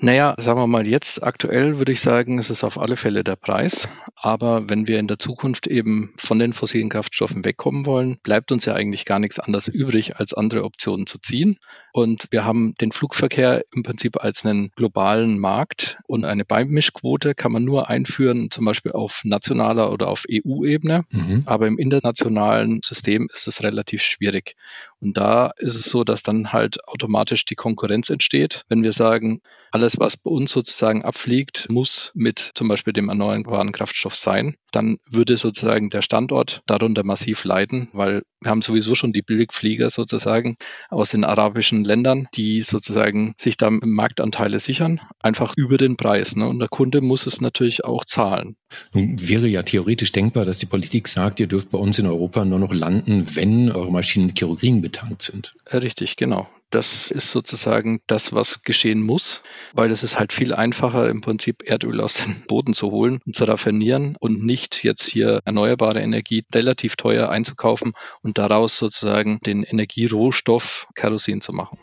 Naja, 0.00 0.34
sagen 0.38 0.60
wir 0.60 0.66
mal, 0.68 0.86
jetzt 0.86 1.24
aktuell 1.24 1.78
würde 1.78 1.90
ich 1.90 2.00
sagen, 2.00 2.38
ist 2.38 2.50
es 2.50 2.62
auf 2.62 2.78
alle 2.78 2.96
Fälle 2.96 3.24
der 3.24 3.34
Preis. 3.34 3.88
Aber 4.14 4.68
wenn 4.68 4.86
wir 4.86 5.00
in 5.00 5.08
der 5.08 5.18
Zukunft 5.18 5.66
eben 5.66 6.14
von 6.16 6.38
den 6.38 6.52
fossilen 6.52 6.88
Kraftstoffen 6.88 7.44
wegkommen 7.44 7.84
wollen, 7.84 8.18
bleibt 8.22 8.52
uns 8.52 8.64
ja 8.64 8.74
eigentlich 8.74 9.04
gar 9.04 9.18
nichts 9.18 9.40
anderes 9.40 9.66
übrig, 9.66 10.16
als 10.16 10.34
andere 10.34 10.62
Optionen 10.62 11.06
zu 11.06 11.18
ziehen. 11.18 11.58
Und 11.92 12.28
wir 12.30 12.44
haben 12.44 12.74
den 12.80 12.92
Flugverkehr 12.92 13.64
im 13.74 13.82
Prinzip 13.82 14.22
als 14.22 14.46
einen 14.46 14.70
globalen 14.76 15.38
Markt 15.38 15.98
und 16.06 16.24
eine 16.24 16.44
Beimischquote 16.44 17.34
kann 17.34 17.50
man 17.50 17.64
nur 17.64 17.88
einführen, 17.88 18.52
zum 18.52 18.66
Beispiel 18.66 18.92
auf 18.92 19.22
nationaler 19.24 19.90
oder 19.92 20.08
auf 20.08 20.24
EU-Ebene. 20.30 21.06
Mhm. 21.10 21.42
Aber 21.46 21.66
im 21.66 21.76
internationalen 21.76 22.80
System 22.84 23.28
ist 23.32 23.48
es 23.48 23.64
relativ 23.64 24.02
schwierig. 24.02 24.54
Und 25.00 25.16
da 25.16 25.52
ist 25.56 25.76
es 25.76 25.84
so, 25.84 26.02
dass 26.02 26.22
dann 26.22 26.52
halt 26.52 26.86
automatisch 26.88 27.44
die 27.44 27.54
Konkurrenz 27.54 28.10
entsteht. 28.10 28.64
Wenn 28.68 28.82
wir 28.82 28.92
sagen, 28.92 29.40
alles, 29.70 29.98
was 29.98 30.16
bei 30.16 30.30
uns 30.30 30.50
sozusagen 30.50 31.04
abfliegt, 31.04 31.68
muss 31.70 32.10
mit 32.14 32.38
zum 32.54 32.68
Beispiel 32.68 32.92
dem 32.92 33.08
erneuerbaren 33.08 33.72
Kraftstoff 33.72 34.16
sein, 34.16 34.56
dann 34.72 34.98
würde 35.10 35.36
sozusagen 35.36 35.90
der 35.90 36.02
Standort 36.02 36.62
darunter 36.66 37.04
massiv 37.04 37.44
leiden, 37.44 37.88
weil 37.92 38.22
wir 38.40 38.50
haben 38.50 38.62
sowieso 38.62 38.94
schon 38.94 39.12
die 39.12 39.22
Billigflieger 39.22 39.90
sozusagen 39.90 40.56
aus 40.90 41.10
den 41.10 41.24
arabischen 41.24 41.84
Ländern, 41.84 42.28
die 42.34 42.60
sozusagen 42.60 43.34
sich 43.36 43.56
da 43.56 43.70
Marktanteile 43.70 44.58
sichern, 44.58 45.00
einfach 45.20 45.54
über 45.56 45.76
den 45.76 45.96
Preis. 45.96 46.36
Ne? 46.36 46.46
Und 46.48 46.58
der 46.60 46.68
Kunde 46.68 47.00
muss 47.00 47.26
es 47.26 47.40
natürlich 47.40 47.84
auch 47.84 48.04
zahlen. 48.04 48.56
Nun 48.92 49.16
wäre 49.28 49.48
ja 49.48 49.62
theoretisch 49.62 50.12
denkbar, 50.12 50.44
dass 50.44 50.58
die 50.58 50.66
Politik 50.66 51.08
sagt, 51.08 51.40
ihr 51.40 51.46
dürft 51.46 51.70
bei 51.70 51.78
uns 51.78 51.98
in 51.98 52.06
Europa 52.06 52.44
nur 52.44 52.58
noch 52.58 52.72
landen, 52.72 53.26
wenn 53.34 53.70
eure 53.70 53.90
Maschinen 53.90 54.26
mit 54.26 54.36
Kerosin 54.36 54.82
betankt 54.82 55.22
sind. 55.22 55.54
Richtig, 55.72 56.16
genau. 56.16 56.48
Das 56.70 57.10
ist 57.10 57.30
sozusagen 57.30 58.00
das, 58.06 58.32
was 58.34 58.62
geschehen 58.62 59.02
muss, 59.02 59.42
weil 59.72 59.90
es 59.90 60.02
ist 60.02 60.18
halt 60.18 60.32
viel 60.32 60.52
einfacher, 60.52 61.08
im 61.08 61.22
Prinzip 61.22 61.62
Erdöl 61.64 62.00
aus 62.00 62.14
dem 62.14 62.42
Boden 62.46 62.74
zu 62.74 62.90
holen 62.90 63.20
und 63.24 63.34
zu 63.34 63.44
raffinieren 63.44 64.16
und 64.20 64.44
nicht 64.44 64.84
jetzt 64.84 65.08
hier 65.08 65.40
erneuerbare 65.46 66.00
Energie 66.00 66.44
relativ 66.54 66.96
teuer 66.96 67.30
einzukaufen 67.30 67.94
und 68.22 68.36
daraus 68.36 68.76
sozusagen 68.76 69.38
den 69.46 69.62
Energierohstoff 69.62 70.88
Kerosin 70.94 71.40
zu 71.40 71.52
machen. 71.52 71.78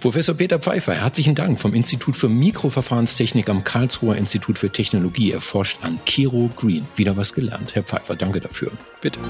Professor 0.00 0.34
Peter 0.34 0.58
Pfeiffer, 0.58 0.94
herzlichen 0.94 1.34
Dank 1.34 1.60
vom 1.60 1.74
Institut 1.74 2.16
für 2.16 2.28
Mikroverfahrenstechnik 2.28 3.48
am 3.48 3.64
Karlsruher 3.64 4.16
Institut 4.16 4.58
für 4.58 4.70
Technologie. 4.70 5.32
Er 5.32 5.40
forscht 5.40 5.78
an 5.82 5.98
Kero 6.04 6.50
Green. 6.56 6.86
Wieder 6.96 7.16
was 7.16 7.34
gelernt. 7.34 7.74
Herr 7.74 7.84
Pfeiffer, 7.84 8.16
danke 8.16 8.40
dafür. 8.40 8.72
Bitte. 9.00 9.20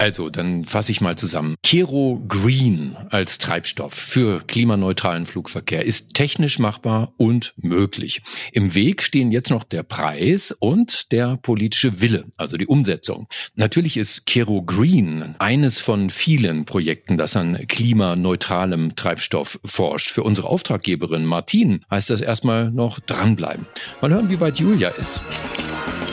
Also, 0.00 0.30
dann 0.30 0.64
fasse 0.64 0.92
ich 0.92 1.02
mal 1.02 1.18
zusammen. 1.18 1.56
Kero 1.62 2.24
Green 2.26 2.96
als 3.10 3.36
Treibstoff 3.36 3.92
für 3.92 4.40
klimaneutralen 4.40 5.26
Flugverkehr 5.26 5.84
ist 5.84 6.14
technisch 6.14 6.58
machbar 6.58 7.12
und 7.18 7.52
möglich. 7.58 8.22
Im 8.52 8.74
Weg 8.74 9.02
stehen 9.02 9.30
jetzt 9.30 9.50
noch 9.50 9.62
der 9.62 9.82
Preis 9.82 10.52
und 10.52 11.12
der 11.12 11.36
politische 11.36 12.00
Wille, 12.00 12.24
also 12.38 12.56
die 12.56 12.66
Umsetzung. 12.66 13.28
Natürlich 13.56 13.98
ist 13.98 14.24
Kero 14.24 14.62
Green 14.62 15.34
eines 15.38 15.80
von 15.80 16.08
vielen 16.08 16.64
Projekten, 16.64 17.18
das 17.18 17.36
an 17.36 17.66
klimaneutralem 17.68 18.96
Treibstoff 18.96 19.60
forscht. 19.66 20.08
Für 20.08 20.22
unsere 20.22 20.48
Auftraggeberin 20.48 21.26
Martin 21.26 21.84
heißt 21.90 22.08
das 22.08 22.22
erstmal 22.22 22.70
noch 22.70 23.00
dranbleiben. 23.00 23.66
Mal 24.00 24.14
hören, 24.14 24.30
wie 24.30 24.40
weit 24.40 24.58
Julia 24.58 24.88
ist. 24.88 25.20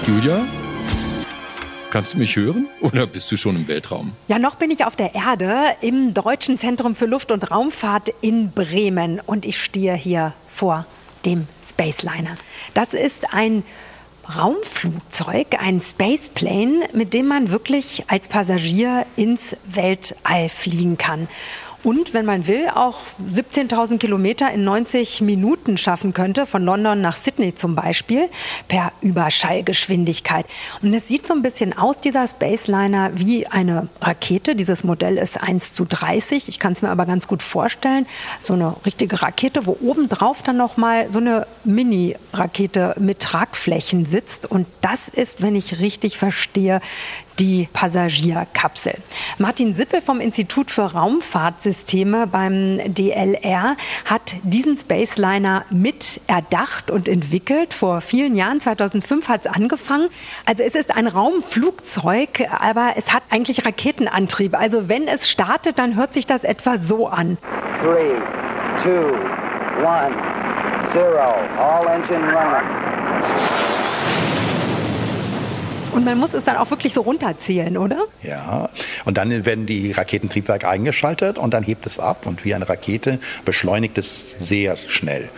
Julia? 0.05 0.45
Kannst 1.89 2.15
du 2.15 2.17
mich 2.17 2.35
hören 2.35 2.67
oder 2.81 3.07
bist 3.07 3.31
du 3.31 3.37
schon 3.37 3.55
im 3.55 3.67
Weltraum? 3.69 4.13
Ja, 4.27 4.39
noch 4.39 4.55
bin 4.55 4.71
ich 4.71 4.83
auf 4.83 4.97
der 4.97 5.15
Erde 5.15 5.75
im 5.79 6.13
Deutschen 6.13 6.57
Zentrum 6.57 6.95
für 6.95 7.05
Luft- 7.05 7.31
und 7.31 7.49
Raumfahrt 7.49 8.09
in 8.19 8.51
Bremen 8.51 9.21
und 9.25 9.45
ich 9.45 9.63
stehe 9.63 9.95
hier 9.95 10.33
vor 10.47 10.85
dem 11.25 11.47
Spaceliner. 11.67 12.35
Das 12.73 12.93
ist 12.93 13.33
ein 13.33 13.63
Raumflugzeug, 14.37 15.55
ein 15.59 15.79
Spaceplane, 15.79 16.89
mit 16.91 17.13
dem 17.13 17.27
man 17.27 17.51
wirklich 17.51 18.03
als 18.07 18.27
Passagier 18.27 19.05
ins 19.15 19.55
Weltall 19.63 20.49
fliegen 20.49 20.97
kann 20.97 21.29
und, 21.83 22.13
wenn 22.13 22.25
man 22.25 22.47
will, 22.47 22.69
auch 22.73 22.99
17.000 23.31 23.97
Kilometer 23.99 24.51
in 24.51 24.63
90 24.63 25.21
Minuten 25.21 25.77
schaffen 25.77 26.13
könnte, 26.13 26.45
von 26.45 26.63
London 26.63 27.01
nach 27.01 27.15
Sydney 27.15 27.53
zum 27.55 27.75
Beispiel, 27.75 28.29
per 28.67 28.91
Überschallgeschwindigkeit. 29.01 30.45
Und 30.81 30.93
es 30.93 31.07
sieht 31.07 31.27
so 31.27 31.33
ein 31.33 31.41
bisschen 31.41 31.77
aus, 31.77 31.99
dieser 31.99 32.27
Spaceliner, 32.27 33.11
wie 33.13 33.47
eine 33.47 33.89
Rakete. 34.01 34.55
Dieses 34.55 34.83
Modell 34.83 35.17
ist 35.17 35.41
1 35.41 35.73
zu 35.73 35.85
30. 35.85 36.49
Ich 36.49 36.59
kann 36.59 36.73
es 36.73 36.81
mir 36.81 36.89
aber 36.89 37.05
ganz 37.05 37.27
gut 37.27 37.43
vorstellen. 37.43 38.07
So 38.43 38.53
eine 38.53 38.75
richtige 38.85 39.21
Rakete, 39.21 39.65
wo 39.65 39.77
obendrauf 39.81 40.41
dann 40.41 40.57
nochmal 40.57 41.11
so 41.11 41.19
eine 41.19 41.47
Mini-Rakete 41.63 42.95
mit 42.99 43.19
Tragflächen 43.19 44.05
sitzt. 44.05 44.49
Und 44.49 44.67
das 44.81 45.07
ist, 45.07 45.41
wenn 45.41 45.55
ich 45.55 45.79
richtig 45.79 46.17
verstehe, 46.17 46.81
die 47.39 47.69
Passagierkapsel. 47.71 48.95
Martin 49.37 49.73
Sippel 49.73 50.01
vom 50.01 50.19
Institut 50.19 50.71
für 50.71 50.93
Raumfahrtsysteme 50.93 52.27
beim 52.27 52.79
DLR 52.93 53.75
hat 54.05 54.35
diesen 54.43 54.77
Spaceliner 54.77 55.65
mit 55.69 56.21
erdacht 56.27 56.91
und 56.91 57.07
entwickelt. 57.07 57.73
Vor 57.73 58.01
vielen 58.01 58.35
Jahren, 58.35 58.59
2005 58.59 59.29
hat 59.29 59.45
es 59.45 59.51
angefangen. 59.51 60.09
Also 60.45 60.63
es 60.63 60.75
ist 60.75 60.95
ein 60.95 61.07
Raumflugzeug, 61.07 62.47
aber 62.59 62.93
es 62.95 63.13
hat 63.13 63.23
eigentlich 63.29 63.65
Raketenantrieb. 63.65 64.57
Also 64.57 64.89
wenn 64.89 65.07
es 65.07 65.29
startet, 65.29 65.79
dann 65.79 65.95
hört 65.95 66.13
sich 66.13 66.25
das 66.25 66.43
etwa 66.43 66.77
so 66.77 67.07
an. 67.07 67.37
Three, 67.81 68.15
two, 68.83 69.13
one, 69.83 70.13
zero. 70.91 71.35
All 71.59 71.87
engine 71.87 72.23
running. 72.33 72.87
Und 75.96 75.96
man 76.07 76.17
muss 76.17 76.33
es 76.33 76.45
dann 76.45 76.55
auch 76.55 76.71
wirklich 76.71 76.93
so 76.93 77.01
runterzählen, 77.01 77.77
oder? 77.77 78.05
Ja, 78.23 78.69
und 79.03 79.17
dann 79.17 79.45
werden 79.45 79.65
die 79.65 79.91
Raketentriebwerke 79.91 80.67
eingeschaltet 80.67 81.37
und 81.37 81.53
dann 81.53 81.63
hebt 81.63 81.85
es 81.85 81.99
ab 81.99 82.25
und 82.25 82.45
wie 82.45 82.55
eine 82.55 82.67
Rakete 82.67 83.19
beschleunigt 83.43 83.97
es 83.97 84.31
sehr 84.31 84.77
schnell. 84.77 85.29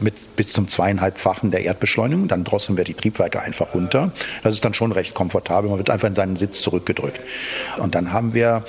Mit 0.00 0.34
bis 0.34 0.52
zum 0.52 0.66
zweieinhalbfachen 0.66 1.52
der 1.52 1.62
Erdbeschleunigung. 1.62 2.26
Dann 2.26 2.42
drosseln 2.42 2.76
wir 2.76 2.82
die 2.82 2.94
Triebwerke 2.94 3.40
einfach 3.40 3.72
runter. 3.72 4.10
Das 4.42 4.52
ist 4.52 4.64
dann 4.64 4.74
schon 4.74 4.90
recht 4.90 5.14
komfortabel. 5.14 5.70
Man 5.70 5.78
wird 5.78 5.90
einfach 5.90 6.08
in 6.08 6.16
seinen 6.16 6.34
Sitz 6.34 6.60
zurückgedrückt. 6.60 7.20
Und 7.78 7.94
dann 7.94 8.12
haben 8.12 8.34
wir 8.34 8.64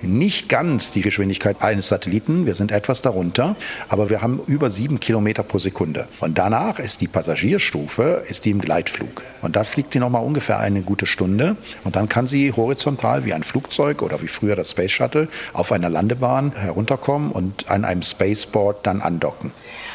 nicht 0.00 0.48
ganz 0.48 0.92
die 0.92 1.02
Geschwindigkeit 1.02 1.62
eines 1.62 1.88
Satelliten, 1.88 2.46
wir 2.46 2.56
sind 2.56 2.72
etwas 2.72 3.02
darunter, 3.02 3.54
aber 3.88 4.10
wir 4.10 4.20
haben 4.22 4.40
über 4.46 4.68
sieben 4.70 4.98
Kilometer 4.98 5.44
pro 5.44 5.58
Sekunde. 5.58 6.08
Und 6.18 6.38
danach 6.38 6.80
ist 6.80 7.02
die 7.02 7.06
Passagierstufe, 7.06 8.24
ist 8.28 8.44
die 8.46 8.50
im 8.50 8.60
Gleitflug. 8.60 9.22
Und 9.42 9.56
da 9.56 9.64
fliegt 9.64 9.92
sie 9.92 9.98
nochmal 9.98 10.24
ungefähr 10.24 10.58
eine 10.58 10.82
gute 10.82 11.06
Stunde. 11.06 11.56
Und 11.84 11.96
dann 11.96 12.08
kann 12.08 12.26
sie 12.26 12.52
horizontal 12.52 13.24
wie 13.24 13.34
ein 13.34 13.42
Flugzeug 13.42 14.02
oder 14.02 14.22
wie 14.22 14.28
früher 14.28 14.56
das 14.56 14.70
Space 14.70 14.92
Shuttle 14.92 15.28
auf 15.52 15.72
einer 15.72 15.90
Landebahn 15.90 16.52
herunterkommen 16.52 17.32
und 17.32 17.68
an 17.68 17.84
einem 17.84 18.02
Spaceport 18.02 18.86
dann 18.86 19.00
andocken. 19.00 19.52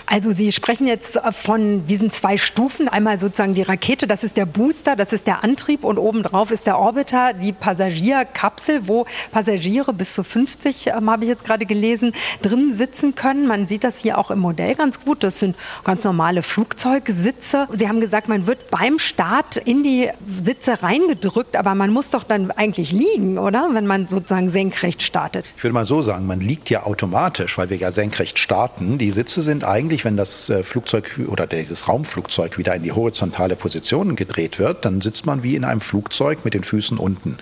Also 0.10 0.32
Sie 0.32 0.54
sprechen 0.54 0.88
jetzt 0.88 1.20
von 1.32 1.84
diesen 1.86 2.12
zwei 2.12 2.38
Stufen. 2.38 2.88
Einmal 2.88 3.20
sozusagen 3.20 3.54
die 3.54 3.62
Rakete, 3.62 4.08
das 4.08 4.24
ist 4.24 4.38
der 4.38 4.46
Booster, 4.46 4.96
das 4.96 5.12
ist 5.12 5.28
der 5.28 5.44
Antrieb 5.44 5.84
und 5.84 5.98
obendrauf 5.98 6.52
ist 6.52 6.66
der 6.66 6.80
Orbiter, 6.80 7.34
die 7.34 7.52
Passagierkapsel, 7.52 8.88
wo 8.88 9.06
Passagiere 9.32 9.94
bis 9.94 10.14
zu 10.14 10.24
50, 10.24 10.88
ähm, 10.88 11.10
habe 11.10 11.24
ich 11.24 11.30
jetzt 11.30 11.44
gerade 11.44 11.66
gelesen, 11.66 12.14
drin 12.42 12.74
sitzen 12.78 13.16
können. 13.16 13.48
Man 13.48 13.68
sieht 13.68 13.84
das 13.84 14.00
hier 14.00 14.18
auch 14.18 14.32
im 14.32 14.40
Modell 14.40 14.76
ganz 14.76 15.04
gut. 15.04 15.24
Das 15.24 15.40
sind 15.40 15.58
ganz 15.84 16.06
normale 16.06 16.42
Flugzeugsitze. 16.42 17.68
Sie 17.74 17.90
haben 17.90 18.00
gesagt, 18.00 18.30
man 18.30 18.48
wird 18.48 18.72
beim 18.72 19.00
Start 19.00 19.37
in 19.58 19.84
die 19.84 20.10
Sitze 20.28 20.84
reingedrückt, 20.84 21.56
aber 21.56 21.76
man 21.76 21.92
muss 21.92 22.10
doch 22.10 22.24
dann 22.24 22.52
eigentlich 22.52 22.92
liegen, 22.92 23.38
oder? 23.38 23.70
Wenn 23.74 23.88
man 23.88 24.08
sozusagen 24.08 24.50
senkrecht 24.50 25.02
startet. 25.02 25.54
Ich 25.58 25.64
würde 25.64 25.74
mal 25.74 25.86
so 25.86 26.02
sagen, 26.02 26.28
man 26.28 26.40
liegt 26.40 26.70
ja 26.70 26.84
automatisch, 26.84 27.58
weil 27.58 27.70
wir 27.70 27.78
ja 27.78 27.92
senkrecht 27.92 28.40
starten. 28.40 28.98
Die 28.98 29.12
Sitze 29.12 29.42
sind 29.42 29.64
eigentlich 29.64 29.78
eigentlich, 29.78 30.06
wenn 30.06 30.18
das 30.18 30.50
äh, 30.50 30.64
Flugzeug 30.64 31.20
oder 31.28 31.48
dieses 31.48 31.88
Raumflugzeug 31.88 32.58
wieder 32.58 32.76
in 32.76 32.84
die 32.84 32.92
horizontale 32.92 33.56
Position 33.56 34.16
gedreht 34.16 34.60
wird, 34.60 34.86
dann 34.86 35.02
sitzt 35.02 35.26
man 35.26 35.44
wie 35.44 35.56
in 35.56 35.64
einem 35.64 35.82
Flugzeug 35.82 36.44
mit 36.44 36.54
den 36.54 36.64
Füßen 36.64 36.98
unten. 36.98 37.38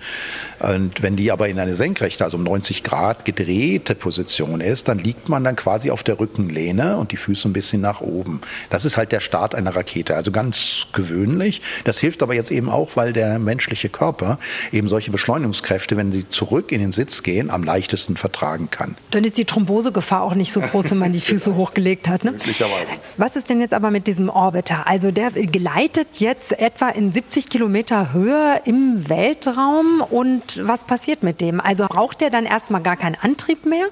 Und 0.60 1.02
wenn 1.02 1.16
die 1.16 1.32
aber 1.32 1.48
in 1.48 1.58
eine 1.58 1.76
senkrechte, 1.76 2.24
also 2.24 2.36
um 2.36 2.44
90 2.44 2.84
Grad 2.84 3.24
gedrehte 3.24 3.94
Position 3.94 4.60
ist, 4.60 4.88
dann 4.88 4.98
liegt 4.98 5.28
man 5.28 5.44
dann 5.44 5.56
quasi 5.56 5.90
auf 5.90 6.02
der 6.02 6.20
Rückenlehne 6.20 6.98
und 6.98 7.10
die 7.10 7.16
Füße 7.16 7.48
ein 7.48 7.52
bisschen 7.52 7.80
nach 7.80 8.00
oben. 8.00 8.42
Das 8.70 8.84
ist 8.84 8.96
halt 8.96 9.12
der 9.12 9.20
Start 9.20 9.54
einer 9.54 9.74
Rakete. 9.74 10.14
Also 10.14 10.30
ganz 10.30 10.86
gewöhnlich. 10.92 11.62
Das 11.86 12.00
hilft 12.00 12.20
aber 12.24 12.34
jetzt 12.34 12.50
eben 12.50 12.68
auch, 12.68 12.90
weil 12.96 13.12
der 13.12 13.38
menschliche 13.38 13.88
Körper 13.88 14.40
eben 14.72 14.88
solche 14.88 15.12
Beschleunigungskräfte, 15.12 15.96
wenn 15.96 16.10
sie 16.10 16.28
zurück 16.28 16.72
in 16.72 16.80
den 16.80 16.90
Sitz 16.90 17.22
gehen, 17.22 17.48
am 17.48 17.62
leichtesten 17.62 18.16
vertragen 18.16 18.70
kann. 18.70 18.96
Dann 19.12 19.22
ist 19.22 19.38
die 19.38 19.44
Thrombosegefahr 19.44 20.22
auch 20.22 20.34
nicht 20.34 20.52
so 20.52 20.60
groß, 20.60 20.90
wenn 20.90 20.98
man 20.98 21.12
die 21.12 21.20
Füße 21.20 21.54
hochgelegt 21.56 22.08
hat. 22.08 22.24
Ne? 22.24 22.32
Möglicherweise. 22.32 22.90
Was 23.18 23.36
ist 23.36 23.48
denn 23.48 23.60
jetzt 23.60 23.72
aber 23.72 23.92
mit 23.92 24.08
diesem 24.08 24.28
Orbiter? 24.30 24.88
Also 24.88 25.12
der 25.12 25.30
gleitet 25.30 26.08
jetzt 26.18 26.58
etwa 26.58 26.88
in 26.88 27.12
70 27.12 27.48
Kilometer 27.48 28.12
Höhe 28.12 28.60
im 28.64 29.08
Weltraum 29.08 30.00
und 30.10 30.66
was 30.66 30.84
passiert 30.84 31.22
mit 31.22 31.40
dem? 31.40 31.60
Also 31.60 31.86
braucht 31.86 32.20
der 32.20 32.30
dann 32.30 32.46
erstmal 32.46 32.82
gar 32.82 32.96
keinen 32.96 33.14
Antrieb 33.14 33.64
mehr? 33.64 33.86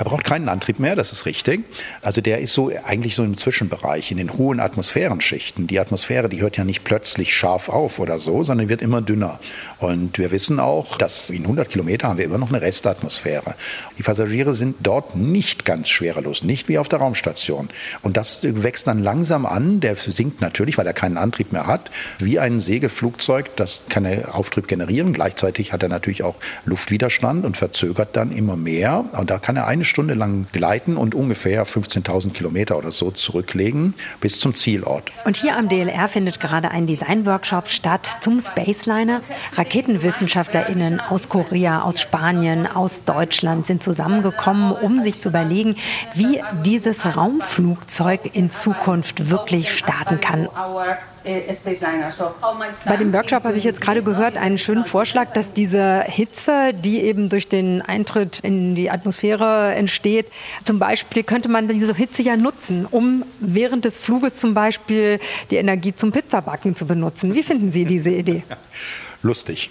Er 0.00 0.04
braucht 0.04 0.24
keinen 0.24 0.48
Antrieb 0.48 0.78
mehr, 0.78 0.96
das 0.96 1.12
ist 1.12 1.26
richtig. 1.26 1.62
Also 2.00 2.22
der 2.22 2.38
ist 2.38 2.54
so 2.54 2.72
eigentlich 2.84 3.14
so 3.14 3.22
im 3.22 3.36
Zwischenbereich, 3.36 4.10
in 4.10 4.16
den 4.16 4.32
hohen 4.32 4.58
Atmosphärenschichten. 4.58 5.66
Die 5.66 5.78
Atmosphäre, 5.78 6.30
die 6.30 6.40
hört 6.40 6.56
ja 6.56 6.64
nicht 6.64 6.84
plötzlich 6.84 7.36
scharf 7.36 7.68
auf 7.68 7.98
oder 7.98 8.18
so, 8.18 8.42
sondern 8.42 8.70
wird 8.70 8.80
immer 8.80 9.02
dünner. 9.02 9.40
Und 9.78 10.16
wir 10.16 10.30
wissen 10.30 10.58
auch, 10.58 10.96
dass 10.96 11.28
in 11.28 11.42
100 11.42 11.68
Kilometer 11.68 12.08
haben 12.08 12.16
wir 12.16 12.24
immer 12.24 12.38
noch 12.38 12.48
eine 12.48 12.62
Restatmosphäre. 12.62 13.56
Die 13.98 14.02
Passagiere 14.02 14.54
sind 14.54 14.76
dort 14.80 15.16
nicht 15.16 15.66
ganz 15.66 15.90
schwerelos, 15.90 16.44
nicht 16.44 16.68
wie 16.68 16.78
auf 16.78 16.88
der 16.88 17.00
Raumstation. 17.00 17.68
Und 18.00 18.16
das 18.16 18.40
wächst 18.42 18.86
dann 18.86 19.02
langsam 19.02 19.44
an. 19.44 19.80
Der 19.80 19.96
sinkt 19.96 20.40
natürlich, 20.40 20.78
weil 20.78 20.86
er 20.86 20.94
keinen 20.94 21.18
Antrieb 21.18 21.52
mehr 21.52 21.66
hat, 21.66 21.90
wie 22.18 22.38
ein 22.38 22.60
Segelflugzeug, 22.60 23.54
das 23.56 23.84
kann 23.90 24.06
er 24.06 24.34
Auftrieb 24.34 24.66
generieren. 24.66 25.12
Gleichzeitig 25.12 25.74
hat 25.74 25.82
er 25.82 25.90
natürlich 25.90 26.22
auch 26.22 26.36
Luftwiderstand 26.64 27.44
und 27.44 27.58
verzögert 27.58 28.16
dann 28.16 28.32
immer 28.32 28.56
mehr. 28.56 29.04
Und 29.12 29.28
da 29.28 29.38
kann 29.38 29.56
er 29.56 29.66
eine 29.66 29.89
Stunde 29.90 30.14
lang 30.14 30.46
gleiten 30.52 30.96
und 30.96 31.14
ungefähr 31.14 31.66
15.000 31.66 32.32
Kilometer 32.32 32.78
oder 32.78 32.90
so 32.90 33.10
zurücklegen 33.10 33.94
bis 34.20 34.40
zum 34.40 34.54
Zielort. 34.54 35.12
Und 35.26 35.36
hier 35.36 35.56
am 35.56 35.68
DLR 35.68 36.08
findet 36.08 36.40
gerade 36.40 36.70
ein 36.70 36.86
Designworkshop 36.86 37.68
statt 37.68 38.16
zum 38.20 38.40
Spaceliner. 38.40 39.20
RaketenwissenschaftlerInnen 39.56 41.00
aus 41.00 41.28
Korea, 41.28 41.82
aus 41.82 42.00
Spanien, 42.00 42.66
aus 42.66 43.04
Deutschland 43.04 43.66
sind 43.66 43.82
zusammengekommen, 43.82 44.72
um 44.72 45.02
sich 45.02 45.20
zu 45.20 45.28
überlegen, 45.28 45.76
wie 46.14 46.40
dieses 46.64 47.16
Raumflugzeug 47.16 48.34
in 48.34 48.48
Zukunft 48.48 49.30
wirklich 49.30 49.76
starten 49.76 50.20
kann. 50.20 50.48
Bei 52.84 52.96
dem 52.96 53.12
Workshop 53.12 53.44
habe 53.44 53.56
ich 53.56 53.64
jetzt 53.64 53.80
gerade 53.80 54.02
gehört, 54.02 54.36
einen 54.36 54.58
schönen 54.58 54.84
Vorschlag, 54.84 55.32
dass 55.32 55.52
diese 55.52 56.02
Hitze, 56.06 56.72
die 56.72 57.02
eben 57.02 57.28
durch 57.28 57.48
den 57.48 57.82
Eintritt 57.82 58.40
in 58.42 58.74
die 58.74 58.90
Atmosphäre 58.90 59.74
entsteht, 59.74 60.26
zum 60.64 60.78
Beispiel 60.78 61.22
könnte 61.22 61.48
man 61.48 61.68
diese 61.68 61.94
Hitze 61.94 62.22
ja 62.22 62.36
nutzen, 62.36 62.86
um 62.90 63.24
während 63.38 63.84
des 63.84 63.98
Fluges 63.98 64.36
zum 64.36 64.54
Beispiel 64.54 65.20
die 65.50 65.56
Energie 65.56 65.94
zum 65.94 66.12
Pizzabacken 66.12 66.76
zu 66.76 66.86
benutzen. 66.86 67.34
Wie 67.34 67.42
finden 67.42 67.70
Sie 67.70 67.84
diese 67.84 68.10
Idee? 68.10 68.42
lustig. 69.22 69.70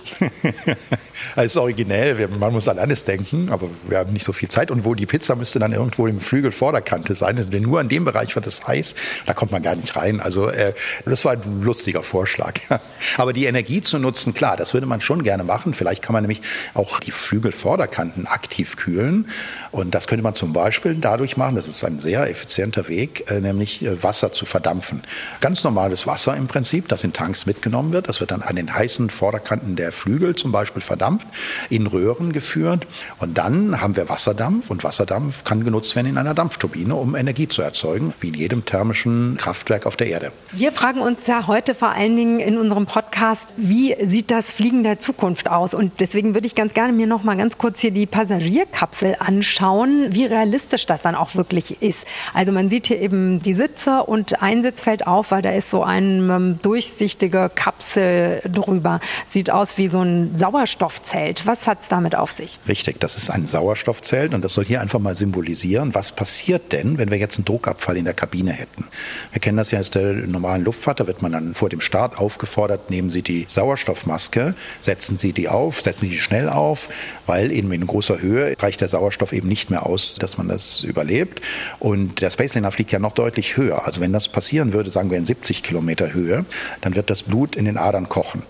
Ist 1.36 1.58
originell, 1.58 2.27
man 2.27 2.53
muss 2.53 2.68
an 2.68 2.77
alles 2.77 3.03
denken, 3.03 3.50
aber 3.50 3.68
wir 3.88 3.98
haben 3.98 4.13
nicht 4.13 4.25
so 4.25 4.34
viel 4.34 4.50
Zeit. 4.50 4.72
Und 4.72 4.86
wo 4.86 4.94
die 4.94 5.06
Pizza 5.06 5.36
müsste 5.36 5.60
dann 5.60 5.74
irgendwo 5.74 6.08
im 6.08 6.22
Flügelvorderkante 6.22 7.15
sein. 7.15 7.38
Also 7.38 7.51
nur 7.58 7.79
an 7.79 7.89
dem 7.89 8.06
Bereich 8.06 8.36
wird 8.36 8.48
es 8.48 8.65
heiß, 8.68 8.96
da 9.25 9.34
kommt 9.34 9.51
man 9.51 9.63
gar 9.63 9.75
nicht 9.75 9.96
rein. 9.96 10.20
Also 10.20 10.50
äh, 10.50 10.74
das 11.06 11.25
war 11.25 11.34
ein 11.34 11.62
lustiger 11.63 12.03
Vorschlag. 12.03 12.60
Aber 13.18 13.34
die 13.34 13.46
Energie 13.46 13.82
zu 13.82 13.98
nutzen, 13.98 14.34
klar, 14.34 14.56
das 14.56 14.74
würde 14.74 14.86
man 14.86 15.01
schon 15.01 15.24
gerne 15.24 15.44
machen. 15.44 15.74
Vielleicht 15.74 16.03
kann 16.03 16.13
man 16.13 16.24
nämlich 16.24 16.41
auch 16.74 17.00
die 17.00 17.12
Flügelvorderkanten 17.12 18.27
aktiv 18.27 18.75
kühlen. 18.75 19.27
Und 19.72 19.96
das 19.96 20.08
könnte 20.08 20.24
man 20.24 20.36
zum 20.36 20.53
Beispiel 20.53 20.96
dadurch 20.96 21.38
machen, 21.38 21.56
das 21.56 21.68
ist 21.68 21.84
ein 21.84 22.00
sehr 22.00 22.29
effizienter 22.29 22.88
Weg, 22.88 23.29
äh, 23.32 23.39
nämlich 23.41 23.84
äh, 23.84 24.01
Wasser 24.03 24.32
zu 24.32 24.46
verdampfen. 24.46 25.03
Ganz 25.41 25.63
normales 25.63 26.06
Wasser 26.06 26.36
im 26.36 26.48
Prinzip, 26.48 26.88
das 26.88 27.03
in 27.03 27.13
Tanks 27.13 27.46
mitgenommen 27.46 27.91
wird. 27.91 28.08
Das 28.08 28.20
wird 28.20 28.32
dann 28.32 28.41
an 28.41 28.56
den 28.56 28.74
heißen 28.74 29.10
Vorderkanten 29.10 29.38
Vorderkanten 29.39 29.75
der 29.75 29.91
Flügel 29.91 30.36
zum 30.36 30.51
Beispiel 30.51 30.81
verdampft, 30.81 31.27
in 31.69 31.88
Röhren 31.88 32.34
geführt. 32.34 32.86
Und 33.19 33.38
dann 33.38 33.81
haben 33.81 33.96
wir 33.96 34.10
Wasserdampf 34.10 34.69
und 34.69 34.84
Wasserdampf 34.84 35.43
kann 35.46 35.63
genutzt 35.63 35.96
werden 35.96 36.08
in 36.08 36.17
einer 36.17 36.34
Dampfturbine, 36.34 36.93
um 36.93 37.15
Energie 37.15 37.48
zu 37.48 37.62
erzeugen, 37.62 38.13
wie 38.19 38.29
in 38.29 38.34
jedem 38.34 38.65
thermischen 38.65 39.38
Kraftwerk 39.38 39.86
auf 39.86 39.96
der 39.96 40.08
Erde. 40.08 40.31
Wir 40.51 40.72
fragen 40.72 41.00
uns 41.00 41.25
ja 41.27 41.48
heute 41.48 41.74
vor 41.74 41.89
allen 41.89 42.15
Dingen 42.17 42.39
in 42.39 42.58
unserem 42.58 42.86
Podcast, 42.86 43.53
wie 43.55 43.96
sieht 44.03 44.29
das 44.29 44.51
Fliegen 44.51 44.84
der 44.84 45.00
Zukunft 45.00 45.50
aus? 45.50 45.74
Und 45.74 46.01
deswegen 46.01 46.34
würde 46.34 46.48
ich 46.48 46.55
ganz 46.55 46.74
gerne 46.74 46.91
mir 46.91 47.08
noch 47.08 47.24
mal 47.24 47.38
ganz 47.38 47.58
kurz 47.58 47.79
hier 47.79 47.91
die 47.91 48.05
Passagierkapsel 48.05 49.15
anschauen, 49.19 50.08
wie 50.10 50.25
realistisch 50.25 50.86
das 50.86 51.01
dann 51.01 51.15
auch 51.15 51.36
wirklich 51.36 51.81
ist. 51.81 52.05
Also 52.33 52.51
man 52.51 52.70
sieht 52.70 52.87
hier 52.87 53.00
eben 53.00 53.40
die 53.40 53.53
Sitze 53.53 54.03
und 54.03 54.42
ein 54.42 54.64
Sitz 54.64 54.83
fällt 54.83 55.07
auf, 55.07 55.31
weil 55.31 55.42
da 55.42 55.51
ist 55.51 55.70
so 55.70 55.83
eine 55.83 56.33
ähm, 56.33 56.59
durchsichtige 56.61 57.50
Kapsel 57.53 58.42
drüber 58.51 59.00
sieht 59.29 59.51
aus 59.51 59.77
wie 59.77 59.87
so 59.87 60.01
ein 60.01 60.37
Sauerstoffzelt. 60.37 61.46
Was 61.46 61.68
hat 61.68 61.81
es 61.81 61.87
damit 61.87 62.15
auf 62.15 62.31
sich? 62.31 62.59
Richtig, 62.68 63.00
das 63.00 63.15
ist 63.15 63.29
ein 63.29 63.46
Sauerstoffzelt 63.46 64.33
und 64.33 64.44
das 64.44 64.53
soll 64.53 64.65
hier 64.65 64.81
einfach 64.81 65.00
mal 65.00 65.15
symbolisieren, 65.15 65.94
was 65.94 66.11
passiert 66.11 66.72
denn, 66.74 66.98
wenn 66.98 67.11
wir 67.11 67.18
jetzt 67.18 67.37
einen 67.37 67.46
Druckabfall 67.46 67.98
in 67.98 68.05
der 68.05 68.13
Kabine 68.13 68.51
hätten. 68.51 68.85
Wir 69.31 69.39
kennen 69.39 69.57
das 69.57 69.72
ja 69.72 69.79
aus 69.79 69.92
der 69.92 70.13
normalen 70.13 70.63
Luftfahrt, 70.63 71.00
da 71.00 71.07
wird 71.07 71.22
man 71.22 71.31
dann 71.31 71.53
vor 71.53 71.70
dem 71.70 71.81
Start 71.81 72.18
aufgefordert, 72.18 72.89
nehmen 72.89 73.09
Sie 73.11 73.22
die 73.22 73.46
Sauerstoffmaske, 73.48 74.55
setzen 74.79 75.18
Sie 75.18 75.31
die 75.31 75.48
auf, 75.48 75.81
setzen 75.81 76.05
Sie 76.07 76.15
die 76.15 76.20
schnell 76.20 76.50
auf, 76.50 76.89
weil 77.27 77.51
eben 77.51 77.72
in 77.72 77.85
großer 77.85 78.20
Höhe 78.20 78.55
reicht 78.59 78.81
der 78.81 78.87
Sauerstoff 78.87 79.31
eben 79.31 79.48
nicht 79.48 79.70
mehr 79.70 79.85
aus, 79.85 80.15
dass 80.15 80.37
man 80.37 80.48
das 80.48 80.83
überlebt. 80.83 81.42
Und 81.79 82.22
der 82.22 82.31
Spaceliner 82.31 82.72
fliegt 82.72 82.92
ja 82.92 83.00
noch 83.00 83.13
deutlich 83.13 83.57
höher. 83.57 83.85
Also 83.85 84.01
wenn 84.01 84.11
das 84.11 84.27
passieren 84.27 84.74
würde, 84.74 84.89
sagen 84.89 85.11
wir 85.11 85.18
in 85.18 85.25
70 85.25 85.61
Kilometer 85.61 86.13
Höhe, 86.13 86.46
dann 86.81 86.96
wird 86.96 87.09
das 87.09 87.24
Blut 87.24 87.55
in 87.55 87.65
den 87.65 87.77
Adern 87.77 88.09
kochen. 88.09 88.44